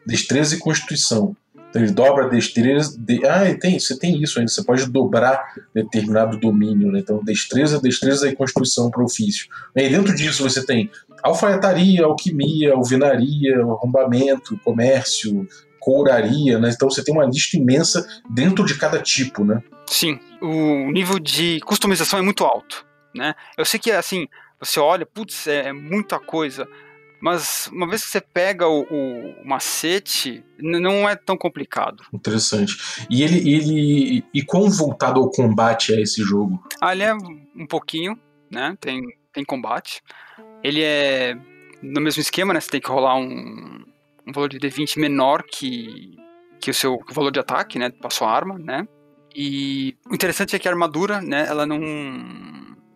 destreza 0.06 0.56
e 0.56 0.60
constituição. 0.60 1.36
Então 1.70 1.84
ele 1.84 1.92
dobra 1.92 2.26
a 2.26 2.30
destreza. 2.30 2.98
De... 3.00 3.24
Ah, 3.28 3.56
tem, 3.56 3.80
você 3.80 3.98
tem 3.98 4.22
isso 4.22 4.40
ainda. 4.40 4.52
Você 4.52 4.64
pode 4.64 4.88
dobrar 4.88 5.54
determinado 5.74 6.38
domínio, 6.38 6.92
né? 6.92 7.00
Então, 7.00 7.24
destreza, 7.24 7.80
destreza 7.80 8.28
e 8.28 8.36
constituição 8.36 8.90
para 8.90 9.04
ofício. 9.04 9.48
E 9.76 9.88
dentro 9.88 10.16
disso 10.16 10.42
você 10.42 10.66
tem 10.66 10.90
alfaiataria, 11.22 12.04
alquimia, 12.04 12.74
alvenaria, 12.74 13.60
arrombamento, 13.60 14.60
comércio, 14.64 15.48
couraria, 15.80 16.60
né? 16.60 16.72
Então 16.74 16.90
você 16.90 17.04
tem 17.04 17.14
uma 17.14 17.26
lista 17.26 17.56
imensa 17.56 18.06
dentro 18.30 18.66
de 18.66 18.78
cada 18.78 19.00
tipo, 19.00 19.46
né? 19.46 19.62
Sim, 19.92 20.18
o 20.42 20.90
nível 20.90 21.20
de 21.20 21.60
customização 21.66 22.18
é 22.18 22.22
muito 22.22 22.46
alto, 22.46 22.86
né? 23.14 23.36
Eu 23.58 23.66
sei 23.66 23.78
que 23.78 23.92
assim, 23.92 24.26
você 24.58 24.80
olha, 24.80 25.06
putz, 25.06 25.48
é, 25.48 25.68
é 25.68 25.74
muita 25.74 26.18
coisa, 26.18 26.66
mas 27.22 27.68
uma 27.74 27.86
vez 27.86 28.02
que 28.06 28.10
você 28.10 28.22
pega 28.22 28.66
o, 28.70 28.84
o, 28.84 29.46
macete, 29.46 30.46
não 30.58 31.10
é 31.10 31.18
tão 31.18 31.36
complicado. 31.36 32.06
Interessante. 32.14 33.06
E 33.10 33.22
ele, 33.22 33.54
ele 33.54 34.24
e 34.34 34.42
quão 34.42 34.70
voltado 34.70 35.20
ao 35.20 35.30
combate 35.30 35.94
é 35.94 36.00
esse 36.00 36.24
jogo? 36.24 36.64
Ah, 36.80 36.94
ele 36.94 37.04
é 37.04 37.14
um 37.14 37.68
pouquinho, 37.68 38.18
né? 38.50 38.78
Tem, 38.80 39.02
tem 39.34 39.44
combate. 39.44 40.02
Ele 40.64 40.82
é 40.82 41.38
no 41.84 42.00
mesmo 42.00 42.22
esquema, 42.22 42.54
né? 42.54 42.62
Você 42.62 42.70
tem 42.70 42.80
que 42.80 42.90
rolar 42.90 43.18
um, 43.18 43.84
um 44.26 44.32
valor 44.32 44.48
de 44.48 44.58
D20 44.58 45.02
menor 45.02 45.44
que, 45.44 46.16
que 46.62 46.72
o 46.72 46.74
seu 46.74 46.98
valor 47.12 47.32
de 47.32 47.42
ataque, 47.42 47.78
né? 47.78 47.92
Da 48.02 48.10
sua 48.10 48.32
arma, 48.32 48.58
né? 48.58 48.88
E 49.36 49.98
o 50.10 50.14
interessante 50.14 50.56
é 50.56 50.60
que 50.60 50.68
a 50.68 50.72
armadura, 50.72 51.22
né? 51.22 51.46
Ela 51.48 51.66
não. 51.66 51.80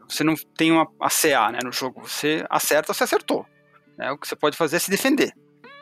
Você 0.08 0.24
não 0.24 0.36
tem 0.58 0.72
uma 0.72 0.88
ACA 1.00 1.52
né, 1.52 1.60
no 1.64 1.72
jogo. 1.72 2.08
Você 2.08 2.46
acerta, 2.50 2.94
você 2.94 3.04
acertou. 3.04 3.46
Né? 3.98 4.12
O 4.12 4.18
que 4.18 4.28
você 4.28 4.36
pode 4.36 4.58
fazer 4.58 4.76
é 4.76 4.80
se 4.80 4.92
defender. 4.92 5.34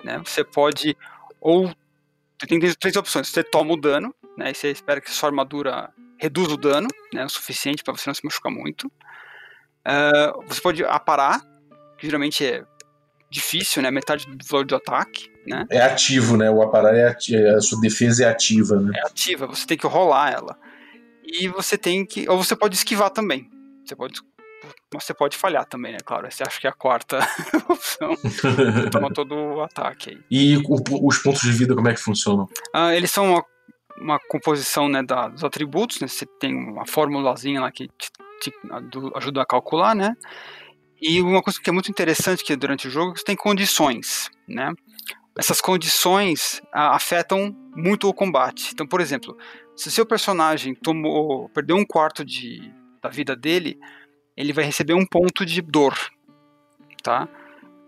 Né? 0.03 0.22
Você 0.24 0.43
pode. 0.43 0.95
Ou. 1.41 1.67
Você 1.67 2.48
tem 2.48 2.60
três 2.60 2.95
opções. 2.95 3.29
Você 3.29 3.43
toma 3.43 3.74
o 3.74 3.77
dano, 3.77 4.13
né? 4.38 4.51
E 4.51 4.53
você 4.53 4.69
espera 4.69 5.01
que 5.01 5.10
sua 5.12 5.29
armadura 5.29 5.91
reduza 6.17 6.53
o 6.53 6.57
dano, 6.57 6.88
né? 7.13 7.25
O 7.25 7.29
suficiente 7.29 7.83
para 7.83 7.93
você 7.93 8.10
não 8.10 8.13
se 8.13 8.24
machucar 8.24 8.51
muito. 8.51 8.88
Uh, 9.86 10.45
você 10.48 10.62
pode 10.62 10.83
aparar, 10.86 11.41
que 11.98 12.05
geralmente 12.05 12.45
é 12.45 12.63
difícil, 13.29 13.81
né? 13.81 13.91
Metade 13.91 14.25
do 14.27 14.45
valor 14.45 14.65
do 14.65 14.75
ataque, 14.75 15.29
né? 15.45 15.65
É 15.69 15.81
ativo, 15.81 16.38
né? 16.38 16.50
O 16.50 16.62
aparar 16.62 16.95
é 16.95 17.07
ativo, 17.07 17.47
a 17.50 17.62
sua 17.62 17.79
defesa 17.79 18.25
é 18.25 18.29
ativa, 18.29 18.79
né? 18.79 18.91
É 18.95 19.07
ativa, 19.07 19.47
você 19.47 19.65
tem 19.65 19.77
que 19.77 19.88
rolar 19.88 20.31
ela. 20.31 20.57
E 21.23 21.47
você 21.47 21.77
tem 21.77 22.05
que. 22.05 22.29
Ou 22.29 22.38
você 22.38 22.55
pode 22.55 22.75
esquivar 22.75 23.09
também. 23.09 23.50
Você 23.85 23.95
pode. 23.95 24.21
Você 24.93 25.13
pode 25.13 25.35
falhar 25.35 25.65
também, 25.65 25.91
né? 25.91 25.97
Claro, 26.05 26.31
você 26.31 26.43
acha 26.43 26.62
que 26.62 26.67
é 26.67 26.69
a 26.69 26.73
quarta 26.73 27.19
opção. 27.67 28.15
toma 28.91 29.12
todo 29.12 29.35
o 29.35 29.62
ataque 29.62 30.12
aí. 30.12 30.19
E 30.29 30.57
o, 30.57 31.07
os 31.07 31.17
pontos 31.17 31.41
de 31.41 31.51
vida, 31.51 31.75
como 31.75 31.89
é 31.89 31.93
que 31.93 32.00
funcionam? 32.00 32.47
Ah, 32.73 32.95
eles 32.95 33.12
são 33.12 33.33
uma, 33.33 33.45
uma 33.97 34.19
composição 34.29 34.88
né, 34.88 35.03
da, 35.03 35.27
dos 35.27 35.43
atributos, 35.43 36.00
né? 36.00 36.07
Você 36.07 36.25
tem 36.25 36.55
uma 36.55 36.85
formulazinha 36.85 37.59
lá 37.59 37.71
que 37.71 37.88
te, 37.88 38.11
te 38.41 38.53
ajuda 39.15 39.41
a 39.41 39.46
calcular, 39.46 39.96
né? 39.96 40.15
E 41.01 41.22
uma 41.22 41.41
coisa 41.41 41.59
que 41.59 41.70
é 41.70 41.74
muito 41.74 41.91
interessante 41.91 42.46
que 42.46 42.55
durante 42.55 42.87
o 42.87 42.91
jogo 42.91 43.18
você 43.18 43.25
tem 43.25 43.35
condições, 43.35 44.29
né? 44.48 44.72
Essas 45.37 45.59
condições 45.59 46.61
afetam 46.72 47.55
muito 47.75 48.07
o 48.07 48.13
combate. 48.13 48.69
Então, 48.72 48.85
por 48.85 49.01
exemplo, 49.01 49.35
se 49.75 49.91
seu 49.91 50.05
personagem 50.05 50.75
tomou, 50.75 51.50
perdeu 51.50 51.75
um 51.75 51.85
quarto 51.85 52.24
de, 52.24 52.72
da 53.01 53.09
vida 53.09 53.35
dele, 53.35 53.79
ele 54.37 54.53
vai 54.53 54.63
receber 54.63 54.93
um 54.93 55.05
ponto 55.05 55.46
de 55.46 55.61
dor, 55.61 55.98
tá? 57.01 57.27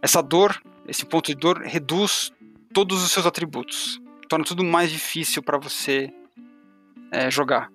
Essa 0.02 0.22
dor, 0.22 0.60
esse 0.88 1.06
ponto 1.06 1.28
de 1.28 1.36
dor 1.36 1.62
reduz 1.62 2.32
todos 2.74 3.04
os 3.04 3.12
seus 3.12 3.26
atributos, 3.26 4.02
torna 4.28 4.44
tudo 4.44 4.64
mais 4.64 4.92
difícil 4.92 5.44
para 5.44 5.58
você 5.58 6.12
é, 7.12 7.30
jogar. 7.30 7.72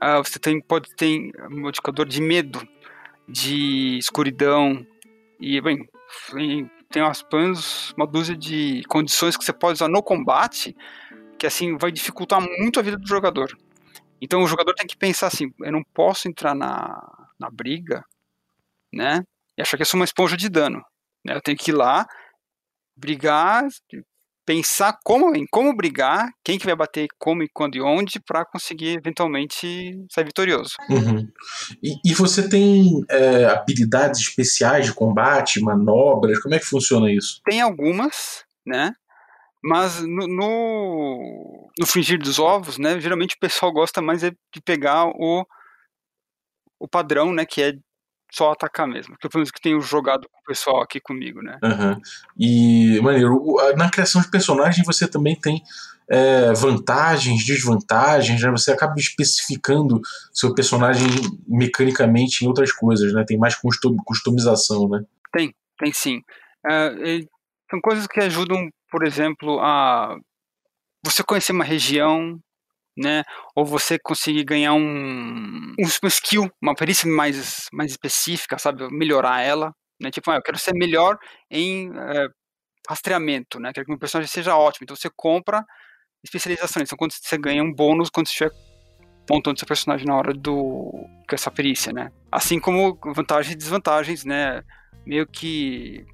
Ah, 0.00 0.18
você 0.18 0.38
tem, 0.38 0.60
pode 0.60 0.94
ter 0.96 1.30
modificador 1.50 2.06
de 2.06 2.22
medo 2.22 2.66
de 3.28 3.98
escuridão 3.98 4.84
e, 5.38 5.60
bem, 5.60 5.88
tem 6.90 7.02
umas 7.02 7.22
planos, 7.22 7.92
uma 7.96 8.06
dúzia 8.06 8.36
de 8.36 8.82
condições 8.88 9.36
que 9.36 9.44
você 9.44 9.52
pode 9.52 9.74
usar 9.74 9.88
no 9.88 10.02
combate 10.02 10.76
que, 11.38 11.46
assim, 11.46 11.76
vai 11.76 11.90
dificultar 11.90 12.40
muito 12.40 12.78
a 12.78 12.82
vida 12.82 12.98
do 12.98 13.06
jogador. 13.06 13.56
Então 14.20 14.42
o 14.42 14.46
jogador 14.46 14.74
tem 14.74 14.86
que 14.86 14.96
pensar 14.96 15.28
assim, 15.28 15.50
eu 15.60 15.72
não 15.72 15.82
posso 15.94 16.28
entrar 16.28 16.54
na, 16.54 17.00
na 17.38 17.48
briga, 17.48 18.04
né, 18.92 19.24
e 19.56 19.62
achar 19.62 19.76
que 19.76 19.82
eu 19.82 19.86
sou 19.86 19.98
uma 19.98 20.04
esponja 20.04 20.36
de 20.36 20.48
dano. 20.50 20.84
Né? 21.24 21.34
Eu 21.34 21.40
tenho 21.40 21.56
que 21.56 21.70
ir 21.70 21.74
lá, 21.74 22.06
brigar, 22.94 23.66
pensar 24.50 24.98
como, 25.04 25.36
em 25.36 25.46
como 25.48 25.72
brigar, 25.76 26.28
quem 26.42 26.58
que 26.58 26.66
vai 26.66 26.74
bater 26.74 27.06
como 27.16 27.40
e 27.44 27.48
quando 27.48 27.76
e 27.76 27.80
onde 27.80 28.18
para 28.18 28.44
conseguir 28.44 28.98
eventualmente 28.98 30.04
sair 30.10 30.24
vitorioso. 30.24 30.74
Uhum. 30.88 31.28
E, 31.80 31.94
e, 32.04 32.12
você 32.12 32.48
tem 32.48 33.04
é, 33.08 33.44
habilidades 33.44 34.20
especiais 34.20 34.86
de 34.86 34.92
combate, 34.92 35.60
manobras? 35.60 36.40
Como 36.40 36.52
é 36.52 36.58
que 36.58 36.64
funciona 36.64 37.12
isso? 37.12 37.40
Tem 37.44 37.60
algumas, 37.60 38.44
né? 38.66 38.92
Mas 39.62 40.00
no, 40.00 40.26
no, 40.26 41.70
no 41.78 41.86
fringir 41.86 42.18
dos 42.18 42.40
ovos, 42.40 42.76
né? 42.76 42.98
Geralmente 42.98 43.36
o 43.36 43.40
pessoal 43.40 43.72
gosta 43.72 44.02
mais 44.02 44.24
é 44.24 44.32
de 44.52 44.60
pegar 44.64 45.06
o, 45.06 45.46
o 46.76 46.88
padrão, 46.88 47.32
né? 47.32 47.46
Que 47.46 47.62
é 47.62 47.72
só 48.32 48.52
atacar 48.52 48.86
mesmo. 48.86 49.16
Que 49.18 49.26
eu 49.26 49.30
que 49.30 49.60
tenho 49.60 49.80
jogado 49.80 50.28
com 50.28 50.38
o 50.38 50.44
pessoal 50.44 50.82
aqui 50.82 51.00
comigo, 51.00 51.42
né? 51.42 51.58
Uhum. 51.62 52.00
E, 52.38 53.00
maneiro, 53.00 53.56
na 53.76 53.90
criação 53.90 54.20
de 54.20 54.30
personagem 54.30 54.84
você 54.84 55.06
também 55.06 55.34
tem 55.34 55.62
é, 56.08 56.52
vantagens, 56.52 57.46
desvantagens, 57.46 58.42
né? 58.42 58.50
Você 58.50 58.72
acaba 58.72 58.94
especificando 58.98 60.00
seu 60.32 60.52
personagem 60.54 61.06
mecanicamente 61.46 62.44
em 62.44 62.48
outras 62.48 62.72
coisas, 62.72 63.12
né? 63.12 63.24
Tem 63.26 63.38
mais 63.38 63.56
customização, 64.04 64.88
né? 64.88 65.04
Tem, 65.32 65.54
tem 65.78 65.92
sim. 65.92 66.22
É, 66.68 67.20
são 67.70 67.80
coisas 67.80 68.06
que 68.08 68.20
ajudam, 68.20 68.68
por 68.90 69.06
exemplo, 69.06 69.60
a 69.60 70.18
você 71.04 71.22
conhecer 71.22 71.52
uma 71.52 71.64
região, 71.64 72.38
né? 72.96 73.22
Ou 73.54 73.64
você 73.64 73.98
conseguir 73.98 74.44
ganhar 74.44 74.74
um, 74.74 75.74
um 75.78 76.06
skill, 76.08 76.50
uma 76.62 76.74
perícia 76.74 77.10
mais, 77.10 77.66
mais 77.72 77.92
específica, 77.92 78.58
sabe? 78.58 78.88
Melhorar 78.90 79.40
ela, 79.40 79.74
né? 80.00 80.10
Tipo, 80.10 80.30
ah, 80.30 80.36
eu 80.36 80.42
quero 80.42 80.58
ser 80.58 80.74
melhor 80.74 81.18
em 81.50 81.90
é, 81.96 82.28
rastreamento, 82.88 83.58
né? 83.60 83.72
Quero 83.72 83.86
que 83.86 83.92
meu 83.92 83.98
personagem 83.98 84.30
seja 84.30 84.56
ótimo. 84.56 84.84
Então 84.84 84.96
você 84.96 85.10
compra 85.14 85.64
especializações. 86.22 86.88
Então 86.88 86.98
quando 86.98 87.12
você 87.12 87.38
ganha 87.38 87.62
um 87.62 87.72
bônus 87.72 88.10
quando 88.10 88.26
você 88.26 88.32
estiver 88.32 88.52
montando 89.30 89.58
seu 89.58 89.68
personagem 89.68 90.06
na 90.06 90.16
hora 90.16 90.34
do 90.34 91.06
com 91.28 91.34
essa 91.34 91.50
perícia, 91.50 91.92
né? 91.92 92.10
Assim 92.32 92.58
como 92.58 92.98
vantagens 93.14 93.54
e 93.54 93.58
desvantagens, 93.58 94.24
né? 94.24 94.62
Meio 95.06 95.26
que 95.26 96.04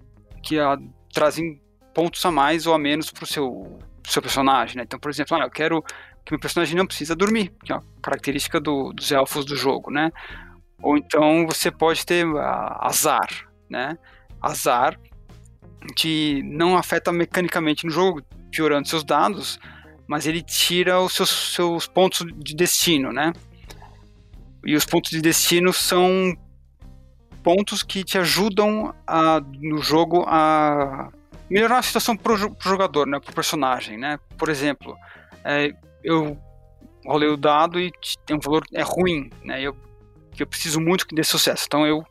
que 0.43 0.59
a, 0.59 0.77
trazem 1.13 1.61
pontos 1.95 2.25
a 2.25 2.31
mais 2.31 2.67
ou 2.67 2.75
a 2.75 2.79
menos 2.79 3.11
pro 3.11 3.27
seu 3.27 3.79
seu 4.07 4.23
personagem, 4.23 4.77
né? 4.77 4.83
Então, 4.85 5.01
por 5.01 5.11
exemplo, 5.11 5.37
ah, 5.37 5.45
eu 5.45 5.51
quero 5.51 5.83
que 6.27 6.33
meu 6.33 6.41
personagem 6.41 6.77
não 6.77 6.87
precisa 6.87 7.15
dormir, 7.15 7.53
que 7.65 7.73
é 7.73 7.77
uma 7.77 7.85
característica 8.03 8.61
do, 8.61 8.93
dos 8.93 9.13
elfos 9.13 9.45
do 9.45 9.55
jogo, 9.57 9.93
né? 9.93 10.11
Ou 10.83 10.97
então 10.99 11.47
você 11.47 11.71
pode 11.71 12.05
ter 12.05 12.27
uh, 12.27 12.39
azar, 12.81 13.49
né? 13.71 13.97
Azar 14.43 14.99
que 15.97 16.43
não 16.43 16.77
afeta 16.77 17.13
mecanicamente 17.13 17.87
no 17.87 17.93
jogo, 17.93 18.21
piorando 18.51 18.89
seus 18.89 19.05
dados, 19.05 19.61
mas 20.09 20.27
ele 20.27 20.43
tira 20.43 21.01
os 21.01 21.13
seus, 21.13 21.31
seus 21.55 21.87
pontos 21.87 22.27
de 22.37 22.57
destino, 22.57 23.13
né? 23.13 23.33
E 24.65 24.75
os 24.75 24.85
pontos 24.85 25.13
de 25.13 25.21
destino 25.21 25.73
são 25.73 26.37
pontos 27.41 27.85
que 27.85 28.03
te 28.03 28.19
ajudam 28.19 28.93
a, 29.07 29.41
no 29.61 29.81
jogo 29.81 30.25
a 30.27 31.09
melhorar 31.49 31.79
a 31.79 31.83
situação 31.83 32.17
pro, 32.17 32.53
pro 32.53 32.69
jogador, 32.69 33.07
né, 33.07 33.21
pro 33.21 33.33
personagem, 33.33 33.97
né? 33.97 34.19
Por 34.37 34.49
exemplo, 34.49 34.97
é, 35.45 35.73
eu 36.07 36.39
rolei 37.05 37.29
o 37.29 37.37
dado 37.37 37.81
e 37.81 37.93
tem 38.25 38.37
um 38.37 38.41
valor 38.41 38.63
é 38.73 38.83
ruim, 38.83 39.29
né? 39.45 39.61
Eu 39.61 39.77
eu 40.39 40.47
preciso 40.47 40.81
muito 40.81 41.07
que 41.07 41.15
dê 41.15 41.25
sucesso. 41.25 41.65
Então 41.67 41.87
eu 41.87 42.05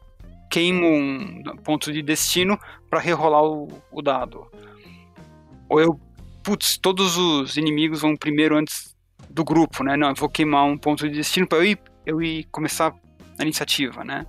queimo 0.49 0.87
um 0.87 1.57
ponto 1.63 1.91
de 1.91 2.01
destino 2.01 2.59
para 2.89 2.99
rerolar 2.99 3.43
o, 3.43 3.67
o, 3.91 4.01
dado. 4.01 4.47
Ou 5.69 5.79
eu, 5.79 5.99
putz, 6.43 6.77
todos 6.77 7.17
os 7.17 7.57
inimigos 7.57 8.01
vão 8.01 8.15
primeiro 8.15 8.57
antes 8.57 8.95
do 9.29 9.43
grupo, 9.43 9.83
né? 9.83 9.95
Não, 9.95 10.09
eu 10.09 10.15
vou 10.15 10.29
queimar 10.29 10.65
um 10.65 10.77
ponto 10.77 11.07
de 11.07 11.15
destino 11.15 11.47
para 11.47 11.59
eu 11.59 11.65
ir, 11.65 11.79
eu 12.05 12.21
ir 12.21 12.45
começar 12.51 12.95
a 13.37 13.43
iniciativa, 13.43 14.03
né? 14.03 14.25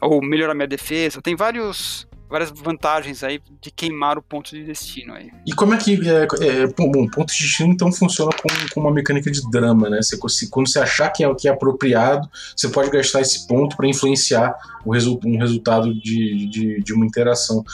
Ou 0.00 0.22
melhorar 0.22 0.54
minha 0.54 0.68
defesa. 0.68 1.22
Tem 1.22 1.34
vários 1.34 2.06
várias 2.28 2.50
vantagens 2.50 3.22
aí 3.22 3.40
de 3.60 3.70
queimar 3.70 4.18
o 4.18 4.22
ponto 4.22 4.50
de 4.50 4.64
destino 4.64 5.14
aí. 5.14 5.30
E 5.46 5.52
como 5.52 5.74
é 5.74 5.76
que 5.76 5.98
é, 6.08 6.26
é 6.62 6.66
bom, 6.66 7.06
ponto 7.08 7.32
de 7.32 7.42
destino 7.42 7.72
então 7.72 7.92
funciona 7.92 8.30
com, 8.32 8.48
com 8.72 8.80
uma 8.80 8.92
mecânica 8.92 9.30
de 9.30 9.40
drama, 9.50 9.88
né? 9.88 10.00
Você, 10.02 10.48
quando 10.48 10.68
você 10.68 10.78
achar 10.78 11.10
que 11.10 11.24
é, 11.24 11.34
que 11.34 11.48
é 11.48 11.52
apropriado, 11.52 12.28
você 12.56 12.68
pode 12.68 12.90
gastar 12.90 13.20
esse 13.20 13.46
ponto 13.46 13.76
para 13.76 13.88
influenciar 13.88 14.54
o 14.84 14.92
resu 14.92 15.18
um 15.24 15.38
resultado 15.38 15.94
de, 15.94 16.46
de, 16.46 16.82
de, 16.82 16.92
uma 16.92 17.06
interação. 17.06 17.64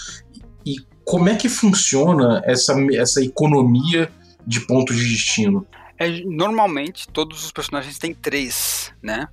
E 0.65 0.77
como 1.05 1.29
é 1.29 1.35
que 1.35 1.49
funciona 1.49 2.43
essa, 2.45 2.75
essa 2.95 3.23
economia 3.23 4.11
de 4.47 4.61
pontos 4.67 4.97
de 4.97 5.09
destino? 5.09 5.67
É, 5.99 6.09
normalmente 6.25 7.09
todos 7.09 7.45
os 7.45 7.53
personagens 7.53 7.99
têm 7.99 8.15
três, 8.15 8.93
né? 9.03 9.29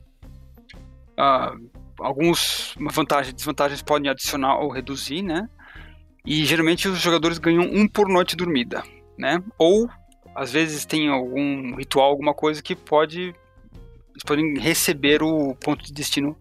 Uh, 1.19 1.68
alguns 1.99 2.75
vantagens 2.79 3.33
desvantagens 3.33 3.81
podem 3.81 4.09
adicionar 4.09 4.59
ou 4.59 4.71
reduzir, 4.71 5.21
né? 5.21 5.49
E 6.25 6.45
geralmente 6.45 6.87
os 6.87 6.99
jogadores 6.99 7.37
ganham 7.37 7.63
um 7.63 7.87
por 7.87 8.07
noite 8.07 8.35
dormida, 8.35 8.83
né? 9.17 9.43
Ou 9.57 9.89
às 10.35 10.51
vezes 10.51 10.85
tem 10.85 11.09
algum 11.09 11.75
ritual, 11.75 12.09
alguma 12.09 12.33
coisa 12.33 12.61
que 12.61 12.75
pode 12.75 13.33
eles 14.11 14.23
podem 14.25 14.57
receber 14.57 15.23
o 15.23 15.55
ponto 15.55 15.83
de 15.83 15.93
destino 15.93 16.35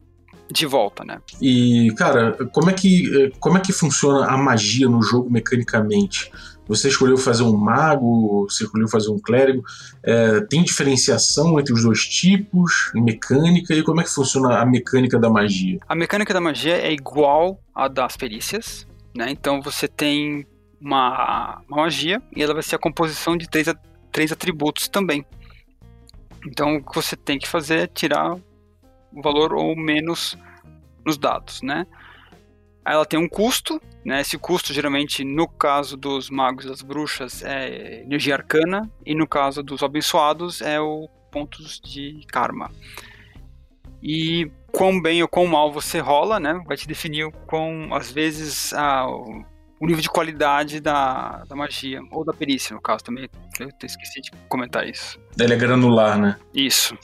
de 0.51 0.66
volta, 0.66 1.05
né? 1.05 1.21
E 1.40 1.92
cara, 1.97 2.33
como 2.53 2.71
é 2.71 2.73
que 2.73 3.33
como 3.38 3.59
é 3.59 3.61
que 3.61 3.73
funciona 3.73 4.27
a 4.27 4.37
magia 4.37 4.88
no 4.88 5.03
jogo 5.03 5.31
mecanicamente? 5.31 6.31
Você 6.68 6.88
escolheu 6.88 7.16
fazer 7.16 7.42
um 7.42 7.57
mago, 7.57 8.46
você 8.48 8.64
escolheu 8.64 8.87
fazer 8.88 9.11
um 9.11 9.18
clérigo. 9.18 9.62
É, 10.02 10.40
tem 10.42 10.62
diferenciação 10.62 11.59
entre 11.59 11.72
os 11.72 11.83
dois 11.83 12.07
tipos, 12.07 12.92
mecânica, 12.94 13.74
e 13.74 13.83
como 13.83 14.00
é 14.00 14.04
que 14.04 14.11
funciona 14.11 14.59
a 14.59 14.66
mecânica 14.66 15.18
da 15.18 15.31
magia? 15.31 15.78
A 15.88 15.94
mecânica 15.94 16.35
da 16.35 16.40
magia 16.40 16.76
é 16.76 16.92
igual 16.92 17.59
à 17.74 17.88
das 17.88 18.16
perícias, 18.16 18.87
né? 19.16 19.31
Então 19.31 19.62
você 19.62 19.88
tem 19.88 20.46
uma, 20.81 21.62
uma 21.68 21.83
magia 21.83 22.22
e 22.37 22.42
ela 22.42 22.54
vai 22.54 22.62
ser 22.62 22.76
a 22.76 22.78
composição 22.78 23.37
de 23.37 23.48
três, 23.48 23.66
três 24.12 24.31
atributos 24.31 24.88
também. 24.88 25.24
Então 26.46 26.76
o 26.76 26.85
que 26.85 26.94
você 26.94 27.16
tem 27.16 27.38
que 27.38 27.48
fazer 27.48 27.78
é 27.81 27.87
tirar 27.87 28.35
o 28.35 29.22
valor 29.22 29.54
ou 29.54 29.74
menos 29.74 30.37
nos 31.04 31.16
dados, 31.16 31.62
né? 31.62 31.87
Ela 32.92 33.07
tem 33.07 33.18
um 33.18 33.29
custo, 33.29 33.81
né? 34.05 34.20
Esse 34.20 34.38
custo, 34.38 34.72
geralmente, 34.72 35.24
no 35.24 35.46
caso 35.46 35.96
dos 35.96 36.31
magos 36.31 36.64
e 36.64 36.68
das 36.68 36.83
bruxas, 36.83 37.42
é 37.42 38.03
energia 38.03 38.35
arcana, 38.35 38.90
e 39.05 39.14
no 39.14 39.27
caso 39.27 39.62
dos 39.62 39.83
abençoados, 39.83 40.61
é 40.61 40.81
o 40.81 41.09
pontos 41.31 41.81
de 41.81 42.24
karma. 42.29 42.70
E 44.03 44.51
quão 44.72 45.01
bem 45.01 45.22
ou 45.22 45.29
quão 45.29 45.46
mal 45.46 45.72
você 45.72 45.98
rola, 45.98 46.38
né? 46.38 46.62
Vai 46.66 46.77
te 46.77 46.87
definir 46.87 47.31
com, 47.46 47.88
às 47.92 48.11
vezes, 48.11 48.72
a, 48.72 49.07
o 49.09 49.87
nível 49.87 50.03
de 50.03 50.09
qualidade 50.09 50.81
da, 50.81 51.44
da 51.48 51.57
magia, 51.57 52.01
ou 52.11 52.24
da 52.24 52.33
perícia, 52.33 52.74
no 52.74 52.81
caso, 52.81 53.05
também. 53.05 53.29
Eu 53.61 53.68
esqueci 53.83 54.20
de 54.20 54.31
comentar 54.48 54.88
isso. 54.88 55.18
Ele 55.38 55.53
é 55.53 55.57
granular, 55.57 56.18
né? 56.18 56.38
Isso. 56.55 56.96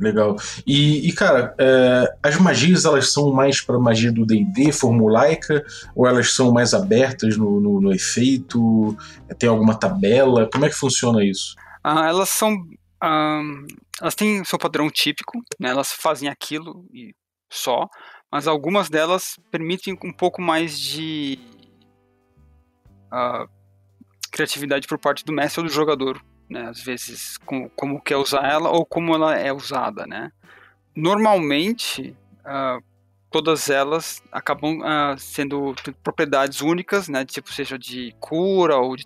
Legal. 0.00 0.34
E, 0.66 1.06
e 1.06 1.12
cara, 1.12 1.54
é, 1.58 2.14
as 2.22 2.36
magias 2.36 2.86
elas 2.86 3.12
são 3.12 3.30
mais 3.32 3.60
para 3.60 3.78
magia 3.78 4.10
do 4.10 4.24
D&D, 4.24 4.72
formulaica, 4.72 5.62
ou 5.94 6.06
elas 6.06 6.32
são 6.32 6.50
mais 6.50 6.72
abertas 6.72 7.36
no, 7.36 7.60
no, 7.60 7.80
no, 7.82 7.92
efeito? 7.92 8.96
Tem 9.38 9.48
alguma 9.48 9.74
tabela? 9.74 10.48
Como 10.50 10.64
é 10.64 10.70
que 10.70 10.74
funciona 10.74 11.22
isso? 11.22 11.54
Ah, 11.84 12.08
elas 12.08 12.30
são... 12.30 12.56
Ah, 13.02 13.42
elas 14.00 14.14
têm 14.14 14.42
seu 14.42 14.58
padrão 14.58 14.88
típico, 14.90 15.38
né? 15.58 15.68
elas 15.68 15.92
fazem 15.92 16.28
aquilo 16.30 16.86
e 16.94 17.14
só, 17.52 17.86
mas 18.32 18.46
algumas 18.46 18.88
delas 18.88 19.38
permitem 19.50 19.98
um 20.02 20.12
pouco 20.12 20.40
mais 20.40 20.78
de 20.78 21.38
uh, 23.12 23.46
criatividade 24.30 24.86
por 24.86 24.98
parte 24.98 25.24
do 25.24 25.32
mestre 25.32 25.60
ou 25.60 25.66
do 25.66 25.72
jogador 25.72 26.22
né? 26.50 26.68
Às 26.68 26.82
vezes 26.82 27.38
como, 27.38 27.70
como 27.70 28.00
quer 28.00 28.16
usar 28.16 28.44
ela 28.44 28.70
ou 28.70 28.84
como 28.84 29.14
ela 29.14 29.36
é 29.38 29.52
usada, 29.52 30.06
né? 30.06 30.32
Normalmente, 30.94 32.16
uh, 32.40 32.82
todas 33.30 33.70
elas 33.70 34.22
acabam 34.32 34.80
uh, 34.80 35.18
sendo 35.18 35.74
propriedades 36.02 36.60
únicas, 36.60 37.08
né? 37.08 37.24
Tipo, 37.24 37.52
seja 37.52 37.78
de 37.78 38.14
cura 38.18 38.76
ou 38.76 38.96
de 38.96 39.04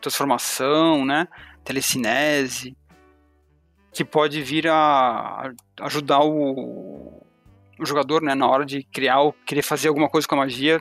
transformação, 0.00 1.04
né? 1.04 1.26
Telecinese, 1.64 2.76
que 3.92 4.04
pode 4.04 4.40
vir 4.42 4.68
a 4.68 5.52
ajudar 5.80 6.20
o, 6.20 7.22
o 7.78 7.84
jogador, 7.84 8.22
né? 8.22 8.34
Na 8.34 8.46
hora 8.46 8.64
de 8.64 8.84
criar 8.84 9.20
ou 9.20 9.32
querer 9.32 9.62
fazer 9.62 9.88
alguma 9.88 10.08
coisa 10.08 10.28
com 10.28 10.36
a 10.36 10.38
magia, 10.38 10.80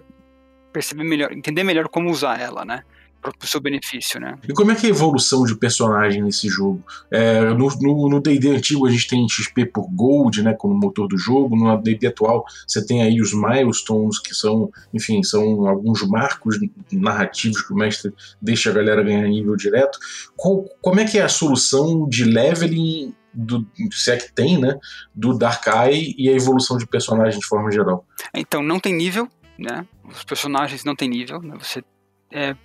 perceber 0.72 1.04
melhor, 1.04 1.32
entender 1.32 1.64
melhor 1.64 1.88
como 1.88 2.12
usar 2.12 2.40
ela, 2.40 2.64
né? 2.64 2.84
Pro 3.34 3.48
seu 3.48 3.60
benefício, 3.60 4.20
né? 4.20 4.38
E 4.48 4.54
como 4.54 4.72
é 4.72 4.76
que 4.76 4.86
é 4.86 4.90
a 4.90 4.92
evolução 4.92 5.44
de 5.46 5.56
personagem 5.56 6.22
nesse 6.22 6.48
jogo? 6.48 6.84
É, 7.12 7.42
no 7.54 8.20
D&D 8.20 8.50
antigo 8.50 8.86
a 8.86 8.92
gente 8.92 9.08
tem 9.08 9.28
XP 9.28 9.66
por 9.68 9.88
Gold, 9.90 10.42
né, 10.44 10.54
como 10.54 10.76
motor 10.76 11.08
do 11.08 11.18
jogo. 11.18 11.56
No 11.56 11.76
D&D 11.82 12.08
atual 12.08 12.46
você 12.68 12.86
tem 12.86 13.02
aí 13.02 13.22
os 13.22 13.34
milestones, 13.34 14.20
que 14.20 14.34
são, 14.34 14.70
enfim, 14.94 15.24
são 15.24 15.68
alguns 15.68 16.08
marcos 16.08 16.58
narrativos 16.92 17.62
que 17.62 17.74
o 17.74 17.76
mestre 17.76 18.14
deixa 18.42 18.70
a 18.70 18.74
galera 18.74 19.04
ganhar 19.04 19.28
nível 19.28 19.56
direto. 19.56 19.98
Qual, 20.36 20.66
como 20.82 21.00
é 21.00 21.06
que 21.06 21.18
é 21.18 21.24
a 21.24 21.30
solução 21.30 22.08
de 22.08 22.24
leveling 22.24 23.14
do, 23.34 23.66
se 23.92 24.12
é 24.12 24.18
que 24.18 24.32
tem, 24.32 24.58
né, 24.58 24.78
do 25.14 25.38
Dark 25.38 25.66
Eye 25.68 26.16
e 26.18 26.30
a 26.30 26.34
evolução 26.34 26.78
de 26.78 26.88
personagem 26.88 27.40
de 27.40 27.46
forma 27.46 27.72
geral? 27.72 28.06
Então, 28.34 28.64
não 28.64 28.80
tem 28.80 28.94
nível, 28.94 29.28
né? 29.58 29.86
Os 30.04 30.24
personagens 30.24 30.84
não 30.84 30.96
tem 30.96 31.10
nível, 31.10 31.42
né? 31.42 31.56
Você 31.60 31.84
é, 32.32 32.56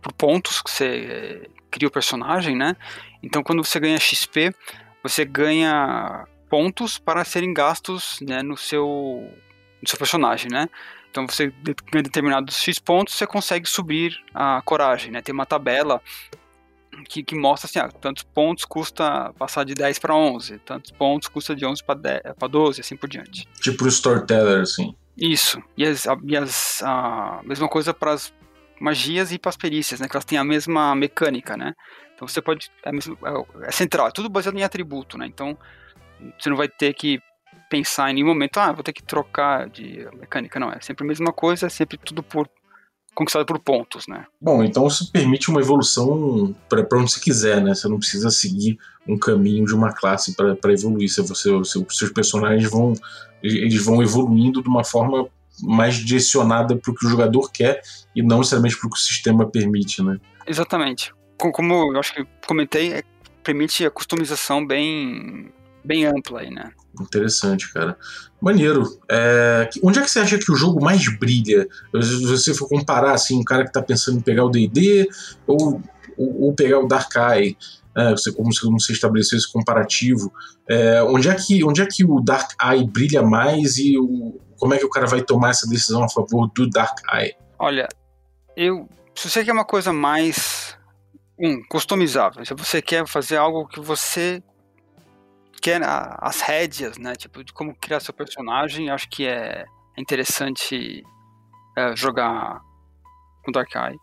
por 0.00 0.12
pontos 0.12 0.62
que 0.62 0.70
você 0.70 0.84
eh, 0.86 1.50
cria 1.70 1.88
o 1.88 1.90
personagem, 1.90 2.56
né? 2.56 2.76
Então 3.22 3.42
quando 3.42 3.64
você 3.64 3.78
ganha 3.78 3.98
XP, 3.98 4.54
você 5.02 5.24
ganha 5.24 6.26
pontos 6.48 6.98
para 6.98 7.24
serem 7.24 7.54
gastos 7.54 8.18
né, 8.20 8.42
no, 8.42 8.56
seu, 8.56 9.32
no 9.80 9.88
seu 9.88 9.98
personagem, 9.98 10.50
né? 10.50 10.68
Então 11.10 11.26
você 11.26 11.52
ganha 11.90 12.02
determinados 12.02 12.56
X 12.56 12.78
pontos, 12.78 13.14
você 13.14 13.26
consegue 13.26 13.68
subir 13.68 14.16
a 14.34 14.62
coragem, 14.62 15.10
né? 15.10 15.20
Tem 15.22 15.32
uma 15.32 15.46
tabela 15.46 16.00
que, 17.08 17.22
que 17.22 17.34
mostra 17.34 17.68
assim, 17.68 17.78
ah, 17.78 17.88
tantos 18.00 18.22
pontos 18.22 18.64
custa 18.64 19.32
passar 19.38 19.64
de 19.64 19.74
10 19.74 19.98
para 19.98 20.14
11, 20.14 20.58
tantos 20.58 20.90
pontos 20.92 21.28
custa 21.28 21.54
de 21.54 21.64
11 21.64 21.82
para 21.84 22.48
12, 22.48 22.80
assim 22.80 22.96
por 22.96 23.08
diante. 23.08 23.46
Tipo 23.60 23.84
o 23.84 23.88
Storyteller, 23.88 24.60
assim. 24.60 24.94
Isso. 25.16 25.62
E, 25.76 25.84
as, 25.84 26.06
e 26.24 26.36
as, 26.36 26.82
a 26.82 27.40
mesma 27.44 27.68
coisa 27.68 27.92
para 27.92 28.12
as 28.12 28.32
magias 28.80 29.30
e 29.30 29.38
para 29.38 29.50
as 29.50 29.56
perícias, 29.56 30.00
né? 30.00 30.08
Que 30.08 30.16
elas 30.16 30.24
têm 30.24 30.38
a 30.38 30.44
mesma 30.44 30.94
mecânica, 30.94 31.56
né? 31.56 31.74
Então 32.14 32.26
você 32.26 32.40
pode. 32.40 32.70
É, 32.82 32.90
mesmo, 32.90 33.16
é, 33.22 33.66
é, 33.68 33.70
central, 33.70 34.08
é 34.08 34.10
tudo 34.10 34.28
baseado 34.28 34.56
em 34.56 34.64
atributo, 34.64 35.18
né? 35.18 35.26
Então 35.26 35.56
você 36.38 36.48
não 36.48 36.56
vai 36.56 36.68
ter 36.68 36.94
que 36.94 37.20
pensar 37.68 38.10
em 38.10 38.14
nenhum 38.14 38.28
momento, 38.28 38.58
ah, 38.58 38.72
vou 38.72 38.82
ter 38.82 38.92
que 38.92 39.02
trocar 39.02 39.68
de 39.68 40.08
mecânica, 40.18 40.58
não. 40.58 40.72
É 40.72 40.80
sempre 40.80 41.04
a 41.04 41.06
mesma 41.06 41.32
coisa, 41.32 41.66
é 41.66 41.68
sempre 41.68 41.96
tudo 41.98 42.22
por 42.22 42.48
conquistado 43.14 43.44
por 43.44 43.58
pontos, 43.58 44.06
né? 44.06 44.24
Bom, 44.40 44.62
então 44.62 44.86
isso 44.86 45.10
permite 45.10 45.50
uma 45.50 45.60
evolução 45.60 46.54
para 46.68 46.86
onde 46.98 47.12
você 47.12 47.20
quiser, 47.20 47.60
né? 47.62 47.74
Você 47.74 47.88
não 47.88 47.98
precisa 47.98 48.30
seguir 48.30 48.78
um 49.06 49.18
caminho 49.18 49.64
de 49.64 49.74
uma 49.74 49.92
classe 49.92 50.34
para 50.34 50.72
evoluir. 50.72 51.08
Você, 51.08 51.22
você, 51.22 51.50
seus 51.64 52.12
personagens 52.12 52.70
vão 52.70 52.94
eles 53.42 53.84
vão 53.84 54.02
evoluindo 54.02 54.62
de 54.62 54.68
uma 54.68 54.84
forma 54.84 55.26
mais 55.62 55.96
direcionada 55.96 56.76
para 56.76 56.90
o 56.90 56.94
que 56.94 57.06
o 57.06 57.08
jogador 57.08 57.50
quer 57.50 57.80
e 58.14 58.22
não 58.22 58.38
necessariamente 58.38 58.78
para 58.78 58.86
o 58.88 58.90
que 58.90 58.98
o 58.98 59.00
sistema 59.00 59.48
permite, 59.48 60.02
né? 60.02 60.18
Exatamente. 60.46 61.12
Como 61.36 61.94
eu 61.94 61.98
acho 61.98 62.14
que 62.14 62.26
comentei, 62.46 62.92
é, 62.92 63.02
permite 63.42 63.84
a 63.86 63.90
customização 63.90 64.66
bem, 64.66 65.52
bem 65.84 66.04
ampla 66.04 66.40
aí, 66.40 66.50
né? 66.50 66.70
Interessante, 67.00 67.72
cara. 67.72 67.96
Maneiro. 68.40 68.98
É, 69.08 69.68
onde 69.82 69.98
é 69.98 70.02
que 70.02 70.10
você 70.10 70.18
acha 70.18 70.38
que 70.38 70.50
o 70.50 70.56
jogo 70.56 70.82
mais 70.82 71.06
brilha? 71.18 71.66
Se 72.02 72.26
você 72.26 72.52
for 72.52 72.68
comparar, 72.68 73.12
assim, 73.12 73.38
um 73.38 73.44
cara 73.44 73.62
que 73.62 73.70
está 73.70 73.82
pensando 73.82 74.18
em 74.18 74.22
pegar 74.22 74.44
o 74.44 74.50
D&D 74.50 75.08
ou, 75.46 75.80
ou, 76.16 76.42
ou, 76.42 76.54
pegar 76.54 76.80
o 76.80 76.86
Dark-Eye, 76.86 77.56
é, 77.96 78.10
você, 78.10 78.32
como, 78.32 78.50
como 78.60 78.80
você 78.80 78.92
estabeleceu 78.92 79.38
esse 79.38 79.50
comparativo, 79.50 80.32
é, 80.68 81.02
onde, 81.02 81.28
é 81.28 81.34
que, 81.34 81.64
onde 81.64 81.80
é 81.80 81.86
que 81.86 82.04
o 82.04 82.20
Dark-Eye 82.20 82.86
brilha 82.86 83.22
mais 83.22 83.78
e 83.78 83.96
o, 83.98 84.38
como 84.60 84.74
é 84.74 84.78
que 84.78 84.84
o 84.84 84.90
cara 84.90 85.06
vai 85.06 85.22
tomar 85.22 85.50
essa 85.50 85.66
decisão 85.68 86.04
a 86.04 86.08
favor 86.08 86.48
do 86.54 86.68
Dark 86.70 86.96
Eye? 87.12 87.34
Olha, 87.58 87.88
eu. 88.56 88.88
Se 89.16 89.28
você 89.28 89.44
quer 89.44 89.52
uma 89.52 89.64
coisa 89.64 89.92
mais. 89.92 90.78
Um, 91.42 91.62
customizável. 91.68 92.44
Se 92.44 92.52
você 92.52 92.82
quer 92.82 93.06
fazer 93.08 93.38
algo 93.38 93.66
que 93.66 93.80
você 93.80 94.42
quer 95.62 95.82
a- 95.82 96.18
as 96.20 96.40
rédeas, 96.42 96.98
né? 96.98 97.14
Tipo, 97.16 97.42
de 97.42 97.50
como 97.52 97.74
criar 97.74 97.98
seu 98.00 98.12
personagem, 98.12 98.90
acho 98.90 99.08
que 99.08 99.26
é 99.26 99.64
interessante 99.96 101.02
é, 101.78 101.96
jogar 101.96 102.60
com 103.44 103.52
Dark 103.52 103.74
Eye. 103.74 103.96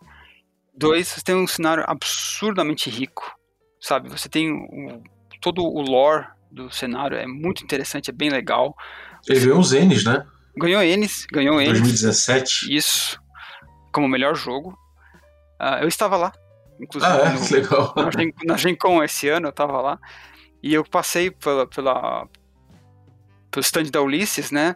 Dois, 0.75 1.07
você 1.09 1.21
tem 1.21 1.35
um 1.35 1.45
cenário 1.47 1.83
absurdamente 1.87 2.89
rico, 2.89 3.35
sabe? 3.79 4.09
Você 4.09 4.27
tem 4.29 4.51
o- 4.51 5.03
todo 5.41 5.61
o 5.63 5.81
lore 5.81 6.25
do 6.51 6.71
cenário, 6.71 7.17
é 7.17 7.27
muito 7.27 7.63
interessante, 7.63 8.09
é 8.09 8.13
bem 8.13 8.29
legal. 8.29 8.73
Ele 9.27 9.39
ganhou 9.41 9.59
os 9.59 9.73
N's, 9.73 10.05
né? 10.05 10.25
Ganhou 10.57 10.81
Enes, 10.81 11.25
ganhou 11.31 11.61
Enes. 11.61 11.79
2017. 11.79 12.75
Isso, 12.75 13.19
como 13.91 14.07
melhor 14.07 14.35
jogo. 14.35 14.77
Ah, 15.59 15.79
eu 15.81 15.87
estava 15.87 16.17
lá, 16.17 16.31
inclusive 16.79 17.11
Ah, 17.11 17.17
é? 17.17 17.29
no- 17.33 17.45
Que 17.47 17.53
legal. 17.53 17.93
na, 17.97 18.11
Gen, 18.11 18.33
na 18.45 18.57
Gen 18.57 18.75
Con 18.75 19.03
esse 19.03 19.27
ano, 19.29 19.47
eu 19.47 19.51
estava 19.51 19.81
lá. 19.81 19.99
E 20.61 20.73
eu 20.73 20.83
passei 20.83 21.29
pela, 21.31 21.67
pela, 21.67 22.27
pelo 23.51 23.61
stand 23.63 23.85
da 23.91 24.01
Ulisses, 24.01 24.51
né? 24.51 24.75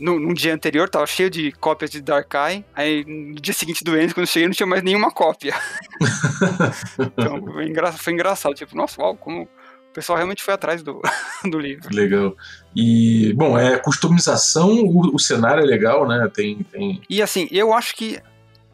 No, 0.00 0.18
num 0.18 0.34
dia 0.34 0.52
anterior, 0.52 0.88
tava 0.88 1.06
cheio 1.06 1.30
de 1.30 1.52
cópias 1.52 1.88
de 1.90 2.00
Darkai. 2.00 2.64
Aí 2.74 3.04
no 3.04 3.36
dia 3.40 3.54
seguinte 3.54 3.84
do 3.84 3.96
Enes, 3.96 4.12
quando 4.12 4.24
eu 4.24 4.32
cheguei, 4.32 4.48
não 4.48 4.54
tinha 4.54 4.66
mais 4.66 4.82
nenhuma 4.82 5.12
cópia. 5.12 5.54
então 6.98 7.40
foi, 7.44 7.66
engra, 7.68 7.92
foi 7.92 8.12
engraçado. 8.12 8.54
Tipo, 8.54 8.76
nossa, 8.76 9.00
uau, 9.00 9.16
como 9.16 9.48
o 9.92 9.94
pessoal 9.94 10.16
realmente 10.16 10.42
foi 10.42 10.54
atrás 10.54 10.82
do, 10.82 11.02
do 11.44 11.58
livro. 11.58 11.94
Legal. 11.94 12.34
E, 12.74 13.34
bom, 13.34 13.58
é 13.58 13.78
customização, 13.78 14.70
o, 14.70 15.14
o 15.14 15.18
cenário 15.18 15.62
é 15.62 15.66
legal, 15.66 16.08
né? 16.08 16.30
Tem. 16.34 16.62
tem... 16.64 17.02
E 17.10 17.20
assim, 17.20 17.46
eu 17.50 17.74
acho 17.74 17.94
que 17.94 18.18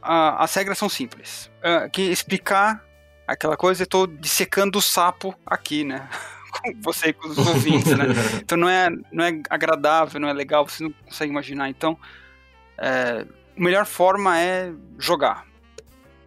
as 0.00 0.54
regras 0.54 0.78
são 0.78 0.88
simples. 0.88 1.50
Ah, 1.60 1.88
que 1.88 2.02
explicar 2.02 2.84
aquela 3.26 3.56
coisa, 3.56 3.82
eu 3.82 3.86
tô 3.86 4.06
dissecando 4.06 4.78
o 4.78 4.82
sapo 4.82 5.34
aqui, 5.44 5.82
né? 5.82 6.08
Com 6.50 6.72
você 6.80 7.08
e 7.08 7.12
com 7.12 7.28
os 7.28 7.36
ouvintes, 7.36 7.94
né? 7.94 8.06
Então 8.40 8.56
não 8.56 8.68
é, 8.68 8.88
não 9.12 9.22
é 9.22 9.42
agradável, 9.50 10.18
não 10.18 10.28
é 10.28 10.32
legal, 10.32 10.66
você 10.66 10.82
não 10.82 10.90
consegue 11.04 11.30
imaginar. 11.30 11.68
Então, 11.68 11.98
é, 12.78 13.26
a 13.56 13.60
melhor 13.60 13.84
forma 13.84 14.40
é 14.40 14.72
jogar. 14.98 15.46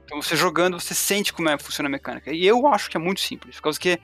Então 0.05 0.21
você 0.21 0.35
jogando, 0.35 0.79
você 0.79 0.93
sente 0.93 1.33
como 1.33 1.49
é 1.49 1.57
que 1.57 1.63
funciona 1.63 1.87
a 1.87 1.89
mecânica. 1.89 2.31
E 2.31 2.45
eu 2.45 2.67
acho 2.67 2.89
que 2.89 2.97
é 2.97 2.99
muito 2.99 3.19
simples, 3.19 3.55
por 3.55 3.63
causa 3.63 3.79
que 3.79 3.99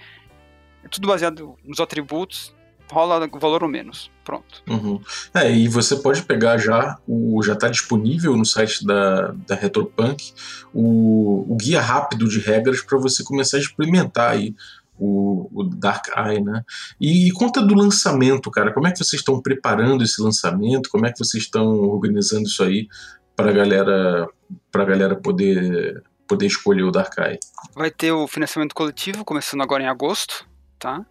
é 0.84 0.88
tudo 0.88 1.08
baseado 1.08 1.56
nos 1.64 1.80
atributos, 1.80 2.56
rola 2.92 3.28
valor 3.40 3.64
ou 3.64 3.70
menos. 3.70 4.12
Pronto. 4.24 4.62
Uhum. 4.68 5.00
É, 5.34 5.50
e 5.52 5.68
você 5.68 5.96
pode 5.96 6.24
pegar 6.24 6.58
já, 6.58 6.98
o, 7.08 7.42
já 7.44 7.54
está 7.54 7.70
disponível 7.70 8.36
no 8.36 8.46
site 8.46 8.86
da, 8.86 9.34
da 9.48 9.56
Retropunk, 9.56 10.34
o, 10.74 11.46
o 11.50 11.56
guia 11.56 11.80
rápido 11.80 12.28
de 12.28 12.40
regras 12.40 12.82
para 12.82 12.98
você 12.98 13.24
começar 13.24 13.58
a 13.58 13.62
experimentar 13.62 14.32
aí 14.32 14.54
o, 15.00 15.50
o 15.54 15.64
Dark 15.64 16.08
Eye, 16.18 16.42
né? 16.42 16.64
E, 17.00 17.28
e 17.28 17.32
conta 17.32 17.62
do 17.62 17.76
lançamento, 17.76 18.52
cara. 18.52 18.74
Como 18.74 18.88
é 18.88 18.92
que 18.92 18.98
vocês 18.98 19.22
estão 19.22 19.42
preparando 19.42 20.04
esse 20.04 20.22
lançamento? 20.22 20.90
Como 20.90 21.06
é 21.06 21.12
que 21.12 21.20
vocês 21.20 21.44
estão 21.44 21.68
organizando 21.68 22.48
isso 22.48 22.64
aí 22.64 22.88
para 23.36 23.52
galera, 23.52 24.28
para 24.72 24.86
galera 24.86 25.16
poder 25.16 26.04
poder 26.28 26.48
escolher 26.48 26.84
o 26.84 26.92
Dark 26.92 27.18
Eye? 27.18 27.40
Vai 27.74 27.90
ter 27.90 28.12
o 28.12 28.28
financiamento 28.28 28.76
coletivo 28.76 29.24
começando 29.24 29.62
agora 29.62 29.84
em 29.84 29.88
agosto, 29.88 30.47
tá? 30.80 31.06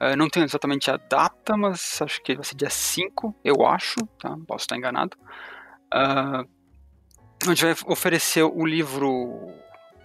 Uh, 0.00 0.16
não 0.16 0.28
tenho 0.28 0.44
exatamente 0.44 0.90
a 0.90 0.96
data, 0.96 1.56
mas 1.56 2.00
acho 2.02 2.22
que 2.22 2.34
vai 2.34 2.44
ser 2.44 2.56
dia 2.56 2.70
5, 2.70 3.34
eu 3.44 3.66
acho, 3.66 4.00
tá? 4.18 4.36
Posso 4.46 4.64
estar 4.64 4.76
enganado. 4.76 5.16
Uh, 5.94 6.48
a 7.42 7.46
gente 7.46 7.64
vai 7.64 7.74
oferecer 7.86 8.42
o 8.42 8.64
livro 8.64 9.52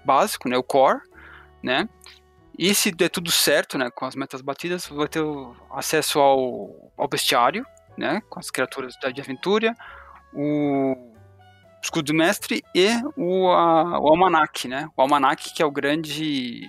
básico, 0.06 0.48
né? 0.50 0.58
O 0.58 0.64
core, 0.64 1.02
né? 1.64 1.90
E 2.58 2.74
se 2.74 2.92
der 2.92 3.10
tudo 3.10 3.32
certo, 3.32 3.78
né, 3.78 3.92
com 3.92 4.04
as 4.04 4.16
metas 4.16 4.42
batidas, 4.42 4.88
vai 4.88 5.08
ter 5.08 5.22
acesso 5.70 6.20
ao, 6.20 6.92
ao 6.98 7.08
bestiário, 7.08 7.64
né, 7.96 8.20
com 8.30 8.40
as 8.40 8.50
criaturas 8.50 8.96
de 8.96 9.22
aventura, 9.22 9.76
o 10.34 10.96
escudo 11.84 12.12
do 12.12 12.16
mestre 12.16 12.64
e 12.74 12.90
o, 13.16 13.50
a, 13.52 14.00
o 14.00 14.08
almanac, 14.08 14.68
né, 14.68 14.90
o 14.98 15.02
almanac 15.02 15.54
que 15.54 15.62
é 15.62 15.66
o 15.66 15.72
grande 15.72 16.68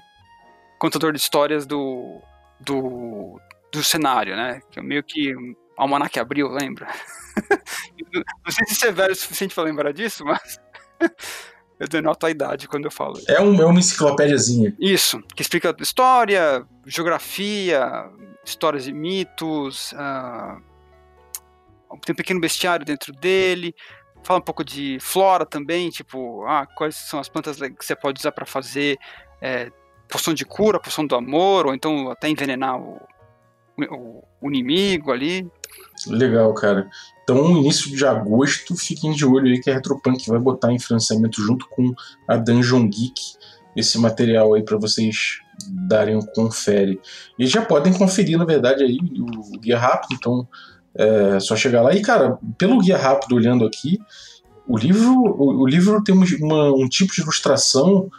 contador 0.79 1.13
de 1.13 1.19
histórias 1.19 1.67
do, 1.67 2.21
do, 2.61 3.41
do 3.73 3.83
cenário, 3.83 4.37
né, 4.37 4.61
que 4.71 4.79
é 4.79 4.83
meio 4.83 5.03
que 5.03 5.35
almanac 5.77 6.19
abriu, 6.19 6.49
lembra? 6.49 6.89
Não 8.45 8.53
sei 8.53 8.67
se 8.67 8.75
você 8.75 8.89
é 8.89 8.93
velho 8.93 9.13
o 9.13 9.17
suficiente 9.17 9.55
para 9.55 9.65
lembrar 9.65 9.93
disso, 9.93 10.25
mas... 10.25 10.59
Eu 11.79 11.87
denoto 11.87 12.27
a 12.27 12.31
idade 12.31 12.67
quando 12.67 12.87
eu 12.87 12.91
falo. 12.91 13.21
É, 13.29 13.41
um, 13.41 13.63
é 13.63 13.65
uma 13.65 13.79
enciclopédiazinha. 13.79 14.75
Isso, 14.81 15.23
que 15.37 15.43
explica 15.43 15.73
história, 15.79 16.67
geografia, 16.85 18.11
histórias 18.45 18.89
e 18.89 18.93
mitos, 18.93 19.93
uh, 19.93 20.61
tem 22.05 22.13
um 22.13 22.17
pequeno 22.17 22.41
bestiário 22.41 22.85
dentro 22.85 23.13
dele, 23.13 23.75
fala 24.25 24.41
um 24.41 24.43
pouco 24.43 24.65
de 24.65 24.99
flora 25.01 25.47
também, 25.47 25.89
tipo, 25.91 26.45
ah, 26.47 26.67
quais 26.67 26.97
são 26.97 27.21
as 27.21 27.29
plantas 27.29 27.57
que 27.59 27.85
você 27.85 27.95
pode 27.95 28.19
usar 28.21 28.33
para 28.33 28.45
fazer 28.45 28.99
é, 29.41 29.71
poção 30.09 30.35
de 30.35 30.45
cura, 30.45 30.81
poção 30.81 31.07
do 31.07 31.15
amor, 31.15 31.67
ou 31.67 31.75
então 31.75 32.11
até 32.11 32.29
envenenar 32.29 32.81
o, 32.81 33.01
o, 33.91 34.25
o 34.41 34.49
inimigo 34.49 35.13
ali. 35.13 35.47
Legal, 36.07 36.53
cara. 36.55 36.89
Então, 37.23 37.59
início 37.59 37.95
de 37.95 38.07
agosto, 38.07 38.75
fiquem 38.77 39.13
de 39.13 39.25
olho 39.25 39.49
aí 39.49 39.61
que 39.61 39.71
a 39.71 39.75
Retropunk 39.75 40.29
vai 40.29 40.39
botar 40.39 40.73
em 40.73 40.79
financiamento 40.79 41.43
junto 41.43 41.69
com 41.69 41.93
a 42.27 42.37
Dungeon 42.37 42.89
Geek 42.89 43.37
esse 43.77 43.99
material 43.99 44.55
aí 44.55 44.63
para 44.63 44.79
vocês 44.79 45.41
darem 45.87 46.17
um 46.17 46.23
confere. 46.23 47.01
E 47.39 47.47
já 47.47 47.63
podem 47.63 47.93
conferir, 47.93 48.39
na 48.39 48.45
verdade, 48.45 48.83
aí 48.83 48.99
o 48.99 49.59
guia 49.59 49.79
rápido, 49.79 50.15
então 50.15 50.49
é 50.95 51.39
só 51.39 51.55
chegar 51.55 51.83
lá. 51.83 51.95
E, 51.95 52.01
cara, 52.01 52.39
pelo 52.57 52.81
guia 52.81 52.97
rápido, 52.97 53.37
olhando 53.37 53.67
aqui, 53.67 53.99
o 54.67 54.77
livro, 54.77 55.13
o, 55.13 55.63
o 55.63 55.67
livro 55.67 56.03
tem 56.03 56.15
uma, 56.15 56.73
um 56.73 56.89
tipo 56.89 57.13
de 57.13 57.21
ilustração 57.21 58.11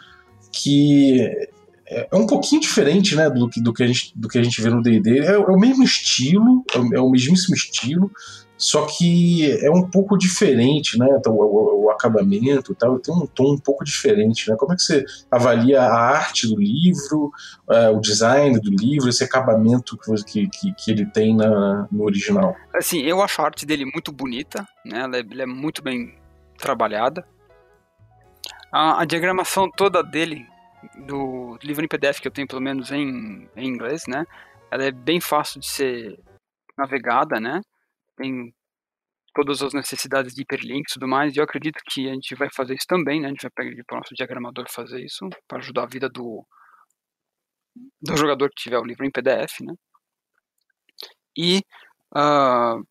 que 0.52 1.48
é 1.90 2.16
um 2.16 2.26
pouquinho 2.26 2.60
diferente 2.60 3.16
né, 3.16 3.28
do, 3.28 3.48
que, 3.48 3.60
do, 3.60 3.72
que 3.72 3.82
a 3.82 3.86
gente, 3.86 4.12
do 4.16 4.28
que 4.28 4.38
a 4.38 4.42
gente 4.42 4.62
vê 4.62 4.70
no 4.70 4.82
D&D. 4.82 5.20
É, 5.20 5.32
é, 5.32 5.38
o 5.38 5.58
mesmo 5.58 5.82
estilo, 5.82 6.64
é 6.72 6.78
o, 6.78 6.94
é 6.94 7.00
o 7.00 7.10
mesmíssimo 7.10 7.54
estilo, 7.54 8.10
só 8.56 8.86
que 8.86 9.50
é 9.64 9.70
um 9.70 9.88
pouco 9.88 10.18
diferente, 10.18 10.98
né? 10.98 11.06
Então, 11.18 11.32
o, 11.32 11.40
o, 11.40 11.84
o, 11.86 11.90
acabamento 11.90 12.72
e 12.72 12.74
tal, 12.74 12.98
tem 12.98 13.14
um 13.14 13.26
tom 13.26 13.54
um 13.54 13.58
pouco 13.58 13.82
diferente, 13.82 14.50
né? 14.50 14.56
Como 14.58 14.72
é 14.72 14.76
que 14.76 14.82
você 14.82 15.02
avalia 15.30 15.80
a 15.80 15.92
arte 15.92 16.46
do 16.46 16.60
livro, 16.60 17.32
uh, 17.66 17.96
o 17.96 18.00
design 18.00 18.60
do 18.60 18.70
livro, 18.70 19.08
esse 19.08 19.24
acabamento 19.24 19.98
que, 20.26 20.46
que, 20.48 20.74
que 20.74 20.90
ele 20.90 21.06
tem 21.06 21.34
na, 21.34 21.88
no 21.90 22.04
original? 22.04 22.54
Assim, 22.74 23.00
eu 23.00 23.22
acho 23.22 23.40
a 23.40 23.46
arte 23.46 23.64
dele 23.64 23.86
muito 23.86 24.12
bonita, 24.12 24.68
né? 24.84 25.00
Ela 25.00 25.16
é, 25.16 25.24
ela 25.30 25.42
é 25.42 25.46
muito 25.46 25.82
bem 25.82 26.14
trabalhada. 26.58 27.26
A, 28.70 29.00
a, 29.00 29.04
diagramação 29.04 29.70
toda 29.70 30.02
dele, 30.02 30.46
do 31.06 31.58
livro 31.62 31.84
em 31.84 31.88
PDF 31.88 32.20
que 32.20 32.28
eu 32.28 32.32
tenho 32.32 32.48
pelo 32.48 32.60
menos 32.60 32.90
em, 32.90 33.48
em 33.56 33.66
inglês, 33.68 34.02
né? 34.08 34.24
Ela 34.70 34.84
é 34.84 34.90
bem 34.90 35.20
fácil 35.20 35.60
de 35.60 35.66
ser 35.68 36.18
navegada, 36.78 37.40
né? 37.40 37.60
tem 38.20 38.54
todas 39.34 39.62
as 39.62 39.72
necessidades 39.72 40.34
de 40.34 40.42
hiperlinks 40.42 40.92
e 40.92 40.94
tudo 40.94 41.08
mais, 41.08 41.34
e 41.34 41.38
eu 41.38 41.44
acredito 41.44 41.80
que 41.88 42.08
a 42.08 42.12
gente 42.12 42.34
vai 42.34 42.48
fazer 42.52 42.74
isso 42.74 42.86
também, 42.86 43.20
né? 43.20 43.28
A 43.28 43.30
gente 43.30 43.42
vai 43.42 43.50
pedir 43.50 43.84
para 43.84 43.96
o 43.96 43.98
nosso 44.00 44.14
diagramador 44.14 44.66
fazer 44.68 45.02
isso, 45.02 45.28
para 45.48 45.58
ajudar 45.58 45.84
a 45.84 45.86
vida 45.86 46.08
do, 46.08 46.44
do 48.02 48.16
jogador 48.16 48.50
que 48.50 48.62
tiver 48.62 48.78
o 48.78 48.84
livro 48.84 49.06
em 49.06 49.10
PDF, 49.10 49.60
né? 49.60 49.74
E 51.36 51.62
uh, 52.14 52.84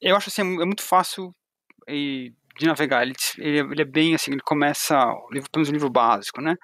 eu 0.00 0.16
acho 0.16 0.28
assim, 0.28 0.42
é 0.42 0.64
muito 0.64 0.82
fácil 0.82 1.34
de 2.58 2.66
navegar, 2.66 3.02
ele, 3.02 3.14
ele, 3.38 3.82
é 3.82 3.84
bem 3.84 4.14
assim, 4.14 4.32
ele 4.32 4.40
começa, 4.40 4.96
o 5.06 5.28
livro, 5.32 5.50
pelo 5.50 5.60
menos 5.60 5.68
o 5.70 5.72
livro 5.72 5.90
básico, 5.90 6.40
né? 6.40 6.54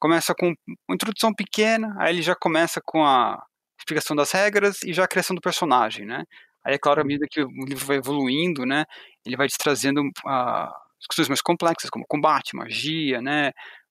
Começa 0.00 0.34
com 0.34 0.48
uma 0.88 0.94
introdução 0.94 1.32
pequena, 1.34 1.94
aí 1.98 2.14
ele 2.14 2.22
já 2.22 2.34
começa 2.34 2.80
com 2.84 3.04
a 3.04 3.42
explicação 3.78 4.16
das 4.16 4.32
regras 4.32 4.82
e 4.84 4.92
já 4.92 5.04
a 5.04 5.08
criação 5.08 5.34
do 5.36 5.42
personagem, 5.42 6.06
né? 6.06 6.24
Aí, 6.64 6.74
é 6.74 6.78
claro, 6.78 7.00
à 7.00 7.04
medida 7.04 7.26
que 7.30 7.42
o 7.42 7.64
livro 7.66 7.84
vai 7.86 7.96
evoluindo, 7.96 8.64
né, 8.64 8.84
ele 9.26 9.36
vai 9.36 9.48
te 9.48 9.58
trazendo 9.58 10.00
uh, 10.00 10.72
questões 11.08 11.28
mais 11.28 11.42
complexas, 11.42 11.90
como 11.90 12.06
combate, 12.08 12.56
magia, 12.56 13.20
né, 13.20 13.48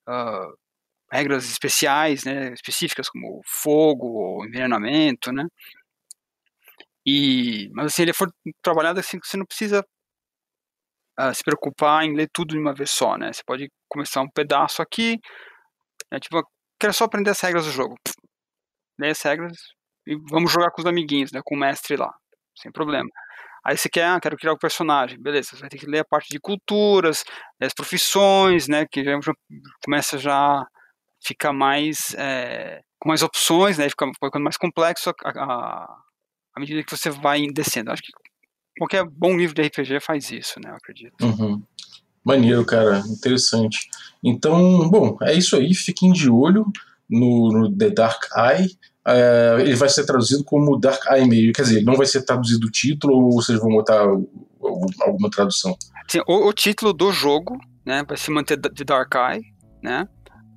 uh, 0.08 0.54
regras 1.12 1.46
especiais, 1.50 2.24
né, 2.26 2.54
específicas, 2.54 3.10
como 3.10 3.42
fogo 3.46 4.08
ou 4.08 4.46
envenenamento, 4.46 5.32
né. 5.34 5.46
E, 7.06 7.70
mas 7.74 7.88
assim, 7.88 8.04
ele 8.04 8.14
for 8.14 8.32
trabalhado 8.62 9.00
assim 9.00 9.20
que 9.20 9.28
você 9.28 9.38
não 9.38 9.46
precisa 9.46 9.84
se 11.34 11.44
preocupar 11.44 12.04
em 12.06 12.16
ler 12.16 12.30
tudo 12.34 12.54
de 12.54 12.60
uma 12.60 12.74
vez 12.74 12.92
só, 12.92 13.18
né. 13.18 13.32
Você 13.34 13.42
pode 13.46 13.70
começar 13.90 14.22
um 14.22 14.30
pedaço 14.30 14.82
aqui, 14.82 15.20
né, 16.12 16.20
tipo, 16.20 16.42
quero 16.80 16.94
só 16.94 17.06
aprender 17.06 17.32
as 17.32 17.42
regras 17.42 17.66
do 17.66 17.72
jogo. 17.72 17.96
Lê 19.00 19.10
as 19.12 19.22
regras 19.22 19.58
e 20.08 20.16
vamos 20.30 20.52
jogar 20.52 20.72
com 20.72 20.82
os 20.82 20.88
amiguinhos, 20.88 21.32
né, 21.32 21.42
com 21.44 21.56
o 21.56 21.60
mestre 21.60 21.96
lá 21.98 22.12
sem 22.62 22.72
problema. 22.72 23.10
Aí 23.64 23.78
você 23.78 23.90
quer, 23.90 24.06
ah, 24.06 24.20
quero 24.20 24.38
criar 24.38 24.54
o 24.54 24.56
um 24.56 24.60
personagem, 24.60 25.22
beleza, 25.22 25.52
você 25.52 25.58
vai 25.58 25.70
ter 25.70 25.78
que 25.78 25.86
ler 25.86 26.00
a 26.00 26.06
parte 26.06 26.30
de 26.30 26.40
culturas, 26.40 27.24
as 27.62 27.74
profissões, 27.74 28.68
né, 28.68 28.86
que 28.92 29.04
já, 29.04 29.20
já 29.22 29.34
começa 29.84 30.18
já 30.18 30.66
fica 31.24 31.54
mais 31.54 32.16
é, 32.16 32.82
com 33.00 33.10
mais 33.10 33.22
opções, 33.24 33.78
né, 33.78 33.90
fica 33.90 34.08
ficando 34.24 34.44
mais 34.44 34.58
complexo 34.58 35.12
à 35.26 36.60
medida 36.60 36.84
que 36.84 36.96
você 36.96 37.10
vai 37.10 37.46
descendo. 37.54 37.92
Acho 37.92 38.02
que 38.02 38.12
qualquer 38.78 39.06
bom 39.06 39.36
livro 39.36 39.56
de 39.56 39.62
RPG 39.62 40.00
faz 40.00 40.32
isso, 40.32 40.60
né, 40.60 40.70
eu 40.72 40.76
acredito. 40.76 41.14
Uhum. 41.22 41.62
Maneiro, 42.24 42.64
cara, 42.66 43.00
interessante. 43.10 43.90
Então, 44.24 44.90
bom, 44.90 45.18
é 45.24 45.34
isso 45.34 45.56
aí, 45.56 45.74
fiquem 45.74 46.12
de 46.12 46.30
olho 46.30 46.66
no, 47.10 47.50
no 47.50 47.76
The 47.76 47.90
Dark 47.90 48.24
Eye. 48.36 48.70
É, 49.06 49.58
ele 49.60 49.76
vai 49.76 49.90
ser 49.90 50.06
traduzido 50.06 50.44
como 50.44 50.80
Dark 50.80 51.04
Eye 51.12 51.28
meio, 51.28 51.52
quer 51.52 51.64
dizer, 51.64 51.84
não 51.84 51.96
vai 51.96 52.06
ser 52.06 52.24
traduzido 52.24 52.68
o 52.68 52.72
título 52.72 53.16
ou 53.16 53.32
vocês 53.32 53.60
vão 53.60 53.70
botar 53.70 54.02
alguma 54.02 55.30
tradução? 55.32 55.76
Sim, 56.08 56.22
o, 56.28 56.48
o, 56.48 56.54
título 56.54 56.94
do 56.94 57.12
jogo 57.12 57.58
né, 57.84 58.04
vai 58.08 58.18
se 58.18 58.30
manter 58.30 58.58
de 58.58 58.84
Dark 58.84 59.12
Eye, 59.16 59.42
né? 59.82 60.08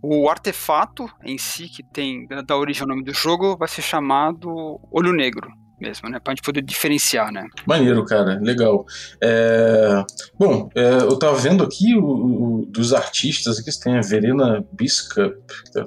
O 0.03 0.29
artefato 0.29 1.09
em 1.25 1.39
si, 1.39 1.67
que 1.67 1.83
tem 1.83 2.27
da 2.27 2.57
origem 2.59 2.83
ao 2.83 2.89
nome 2.89 3.03
do 3.03 3.15
jogo, 3.15 3.57
vai 3.57 3.67
ser 3.67 3.81
chamado 3.81 4.79
Olho 4.93 5.15
Negro 5.15 5.51
mesmo, 5.85 6.09
né? 6.09 6.19
Pra 6.19 6.33
gente 6.33 6.43
poder 6.43 6.63
diferenciar, 6.63 7.31
né? 7.31 7.47
Maneiro, 7.67 8.05
cara, 8.05 8.41
legal. 8.41 8.87
É... 9.23 10.03
Bom, 10.39 10.71
é, 10.75 10.95
eu 11.03 11.19
tava 11.19 11.37
vendo 11.37 11.63
aqui 11.63 11.95
o, 11.95 12.05
o, 12.05 12.67
dos 12.67 12.95
artistas 12.95 13.59
aqui, 13.59 13.71
você 13.71 13.81
tem 13.81 13.99
a 13.99 14.01
Verena 14.01 14.65
Biscup, 14.73 15.37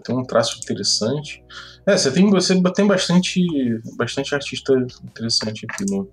tem 0.04 0.16
um 0.16 0.24
traço 0.24 0.60
interessante. 0.62 1.44
É, 1.86 1.98
você 1.98 2.12
tem, 2.12 2.30
você 2.30 2.62
tem 2.74 2.86
bastante, 2.86 3.42
bastante 3.96 4.36
artista 4.36 4.74
interessante 5.04 5.66
aqui 5.68 5.86
no, 5.90 6.10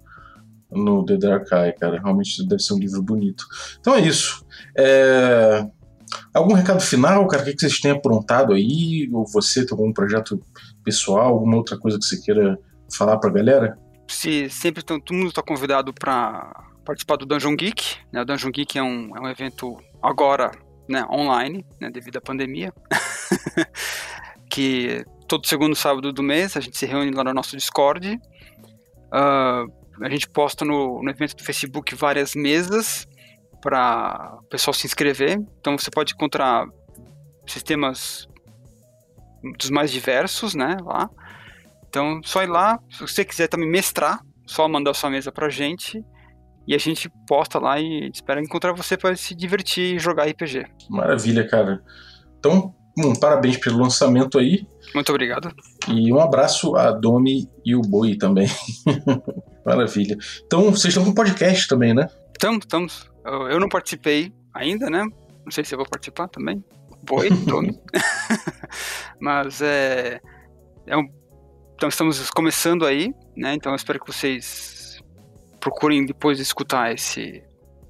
no 0.70 1.04
The 1.04 1.16
Dark 1.16 1.50
Eye, 1.52 1.74
cara. 1.78 2.00
Realmente 2.00 2.46
deve 2.46 2.62
ser 2.62 2.74
um 2.74 2.78
livro 2.78 3.02
bonito. 3.02 3.44
Então 3.80 3.94
é 3.94 4.00
isso. 4.00 4.44
É... 4.76 5.66
Algum 6.32 6.54
recado 6.54 6.80
final, 6.80 7.26
cara? 7.26 7.42
O 7.42 7.46
que 7.46 7.58
vocês 7.58 7.80
têm 7.80 7.90
aprontado 7.90 8.52
aí? 8.52 9.08
Ou 9.12 9.26
você 9.26 9.66
tem 9.66 9.76
algum 9.76 9.92
projeto 9.92 10.40
pessoal, 10.84 11.32
alguma 11.32 11.56
outra 11.56 11.76
coisa 11.76 11.98
que 11.98 12.04
você 12.04 12.20
queira 12.20 12.58
falar 12.92 13.18
pra 13.18 13.30
galera? 13.30 13.78
Se 14.08 14.48
sempre 14.50 14.82
todo 14.82 15.02
mundo 15.12 15.28
está 15.28 15.42
convidado 15.42 15.92
para 15.92 16.52
participar 16.84 17.16
do 17.16 17.26
Dungeon 17.26 17.56
Geek. 17.56 17.96
Né? 18.12 18.22
O 18.22 18.24
Dungeon 18.24 18.50
Geek 18.50 18.78
é 18.78 18.82
um, 18.82 19.16
é 19.16 19.20
um 19.20 19.28
evento 19.28 19.76
agora 20.02 20.50
né, 20.88 21.04
online, 21.10 21.64
né, 21.80 21.90
devido 21.90 22.18
à 22.18 22.20
pandemia. 22.20 22.72
que 24.50 25.04
todo 25.26 25.46
segundo 25.46 25.74
sábado 25.74 26.12
do 26.12 26.22
mês 26.22 26.56
a 26.56 26.60
gente 26.60 26.76
se 26.76 26.86
reúne 26.86 27.10
lá 27.10 27.24
no 27.24 27.34
nosso 27.34 27.56
Discord. 27.56 28.20
Uh, 29.06 29.72
a 30.02 30.08
gente 30.08 30.28
posta 30.28 30.64
no, 30.64 31.02
no 31.02 31.10
evento 31.10 31.36
do 31.36 31.42
Facebook 31.42 31.94
várias 31.94 32.34
mesas 32.34 33.06
para 33.60 34.38
o 34.42 34.46
pessoal 34.48 34.74
se 34.74 34.86
inscrever. 34.86 35.40
Então 35.58 35.78
você 35.78 35.90
pode 35.90 36.12
encontrar 36.12 36.66
sistemas 37.46 38.28
dos 39.58 39.70
mais 39.70 39.90
diversos, 39.90 40.54
né, 40.54 40.76
lá. 40.82 41.08
Então, 41.94 42.20
só 42.24 42.42
ir 42.42 42.48
lá, 42.48 42.80
se 42.90 43.02
você 43.02 43.24
quiser 43.24 43.46
também 43.46 43.70
mestrar, 43.70 44.20
só 44.44 44.66
mandar 44.66 44.94
sua 44.94 45.08
mesa 45.08 45.30
pra 45.30 45.48
gente 45.48 46.04
e 46.66 46.74
a 46.74 46.78
gente 46.78 47.08
posta 47.24 47.60
lá 47.60 47.78
e 47.78 48.10
espera 48.12 48.42
encontrar 48.42 48.72
você 48.72 48.96
para 48.96 49.14
se 49.14 49.32
divertir 49.32 49.94
e 49.94 49.98
jogar 50.00 50.28
RPG. 50.28 50.66
Maravilha, 50.90 51.46
cara. 51.46 51.80
Então, 52.36 52.74
um, 52.98 53.14
parabéns 53.14 53.58
pelo 53.58 53.78
lançamento 53.78 54.40
aí. 54.40 54.66
Muito 54.92 55.10
obrigado. 55.10 55.54
E 55.86 56.12
um 56.12 56.18
abraço 56.18 56.74
a 56.74 56.90
Domi 56.90 57.48
e 57.64 57.76
o 57.76 57.80
Boi 57.80 58.16
também. 58.16 58.48
Maravilha. 59.64 60.18
Então, 60.46 60.72
vocês 60.72 60.86
estão 60.86 61.04
com 61.04 61.14
podcast 61.14 61.68
também, 61.68 61.94
né? 61.94 62.08
Estamos, 62.32 62.64
estamos. 62.64 63.08
Eu 63.24 63.60
não 63.60 63.68
participei 63.68 64.32
ainda, 64.52 64.90
né? 64.90 65.06
Não 65.44 65.52
sei 65.52 65.64
se 65.64 65.72
eu 65.72 65.78
vou 65.78 65.88
participar 65.88 66.26
também. 66.26 66.64
Boi, 67.04 67.30
Domi. 67.30 67.78
Mas 69.20 69.62
é. 69.62 70.20
é 70.88 70.96
um... 70.96 71.08
Então, 71.84 71.90
estamos 71.90 72.30
começando 72.30 72.86
aí, 72.86 73.14
né? 73.36 73.52
Então, 73.52 73.70
eu 73.70 73.76
espero 73.76 74.00
que 74.00 74.06
vocês 74.06 75.02
procurem 75.60 76.06
depois 76.06 76.38
de 76.38 76.42
escutar 76.42 76.90
esse 76.94 77.42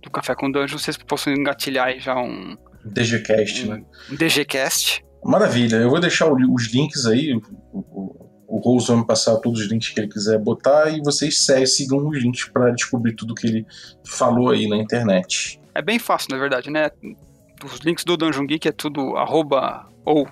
do 0.03 0.11
Café 0.11 0.35
com 0.35 0.51
Dungeon, 0.51 0.79
vocês 0.79 0.97
possam 0.97 1.33
engatilhar 1.33 1.87
aí 1.87 2.01
já 2.01 2.17
um, 2.17 2.57
DGCast, 2.85 3.69
né? 3.69 3.85
DGCast. 4.11 5.05
Maravilha, 5.25 5.77
eu 5.77 5.91
vou 5.91 6.01
deixar 6.01 6.27
os 6.29 6.73
links 6.73 7.07
aí, 7.07 7.41
o, 7.73 8.29
o 8.49 8.59
Rose 8.59 8.89
vai 8.89 8.97
me 8.97 9.07
passar 9.07 9.37
todos 9.37 9.61
os 9.61 9.71
links 9.71 9.91
que 9.91 10.01
ele 10.01 10.09
quiser 10.09 10.41
botar 10.41 10.91
e 10.91 11.01
vocês 11.01 11.47
sigam 11.67 12.09
os 12.09 12.21
links 12.21 12.49
para 12.49 12.73
descobrir 12.73 13.15
tudo 13.15 13.33
que 13.33 13.47
ele 13.47 13.65
falou 14.05 14.51
aí 14.51 14.69
na 14.69 14.77
internet. 14.77 15.61
É 15.73 15.81
bem 15.81 16.01
fácil, 16.01 16.33
na 16.33 16.39
verdade, 16.39 16.69
né? 16.69 16.91
Os 17.65 17.79
links 17.79 18.05
do 18.05 18.17
Dungeon 18.17 18.45
Geek 18.45 18.67
é 18.67 18.73
tudo 18.73 19.17
arroba 19.17 19.87
ou 20.05 20.29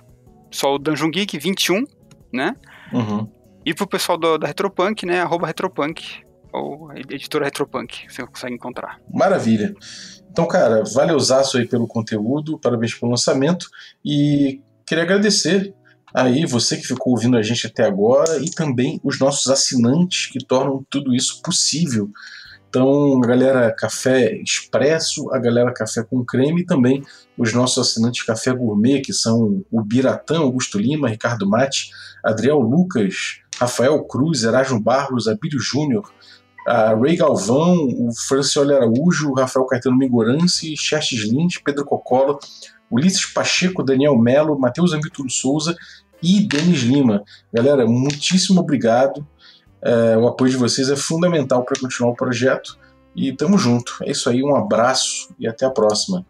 só 0.51 0.75
o 0.75 0.77
Dungeon 0.77 1.11
Geek 1.11 1.39
21, 1.39 1.85
né? 2.33 2.57
Uhum. 2.91 3.25
E 3.65 3.73
pro 3.73 3.87
pessoal 3.87 4.17
do, 4.17 4.37
da 4.37 4.47
Retropunk, 4.47 5.05
né? 5.05 5.21
Arroba 5.21 5.47
Retropunk 5.47 6.03
ou 6.51 6.91
editora 6.93 7.45
Retropunk, 7.45 8.05
você 8.07 8.25
consegue 8.27 8.53
encontrar. 8.53 8.99
Maravilha. 9.11 9.73
Então, 10.29 10.47
cara, 10.47 10.83
valeuzaço 10.83 11.57
aí 11.57 11.67
pelo 11.67 11.87
conteúdo, 11.87 12.59
parabéns 12.59 12.93
pelo 12.93 13.11
lançamento 13.11 13.67
e 14.05 14.61
queria 14.85 15.03
agradecer 15.03 15.73
aí 16.13 16.45
você 16.45 16.77
que 16.77 16.87
ficou 16.87 17.13
ouvindo 17.13 17.37
a 17.37 17.41
gente 17.41 17.65
até 17.65 17.83
agora 17.83 18.37
e 18.37 18.51
também 18.51 18.99
os 19.03 19.19
nossos 19.19 19.49
assinantes 19.49 20.27
que 20.27 20.43
tornam 20.43 20.85
tudo 20.89 21.15
isso 21.15 21.41
possível. 21.41 22.09
Então, 22.69 23.21
a 23.23 23.27
galera 23.27 23.71
Café 23.71 24.35
Expresso, 24.41 25.31
a 25.31 25.37
galera 25.37 25.71
Café 25.71 26.03
com 26.03 26.25
Creme 26.25 26.61
e 26.61 26.65
também 26.65 27.03
os 27.37 27.53
nossos 27.53 27.77
assinantes 27.77 28.23
Café 28.23 28.51
Gourmet, 28.51 29.01
que 29.01 29.13
são 29.13 29.63
o 29.71 29.83
Biratã, 29.83 30.39
Augusto 30.39 30.79
Lima, 30.79 31.07
Ricardo 31.07 31.47
Mate, 31.47 31.91
Adriel 32.23 32.59
Lucas, 32.59 33.43
Rafael 33.63 34.03
Cruz, 34.03 34.43
Erasmo 34.43 34.79
Barros, 34.79 35.27
Abílio 35.27 35.59
Júnior, 35.59 36.11
Ray 37.01 37.15
Galvão, 37.15 37.75
o 37.75 38.09
Francioli 38.27 38.73
Araújo, 38.73 39.33
Rafael 39.33 39.65
Caetano 39.65 39.97
Migorance, 39.97 40.75
Xerxes 40.77 41.27
Lins, 41.29 41.57
Pedro 41.57 41.85
Cocolo, 41.85 42.39
Ulisses 42.89 43.25
Pacheco, 43.25 43.83
Daniel 43.83 44.17
Melo, 44.17 44.57
Matheus 44.59 44.93
Ambitulo 44.93 45.29
Souza 45.29 45.75
e 46.21 46.47
Denis 46.47 46.81
Lima. 46.81 47.23
Galera, 47.51 47.85
muitíssimo 47.85 48.61
obrigado. 48.61 49.25
É, 49.81 50.17
o 50.17 50.27
apoio 50.27 50.51
de 50.51 50.57
vocês 50.57 50.89
é 50.89 50.95
fundamental 50.95 51.63
para 51.63 51.79
continuar 51.79 52.11
o 52.11 52.15
projeto. 52.15 52.77
E 53.15 53.31
tamo 53.33 53.57
junto. 53.57 53.97
É 54.03 54.11
isso 54.11 54.29
aí, 54.29 54.43
um 54.43 54.55
abraço 54.55 55.33
e 55.39 55.47
até 55.47 55.65
a 55.65 55.69
próxima. 55.69 56.25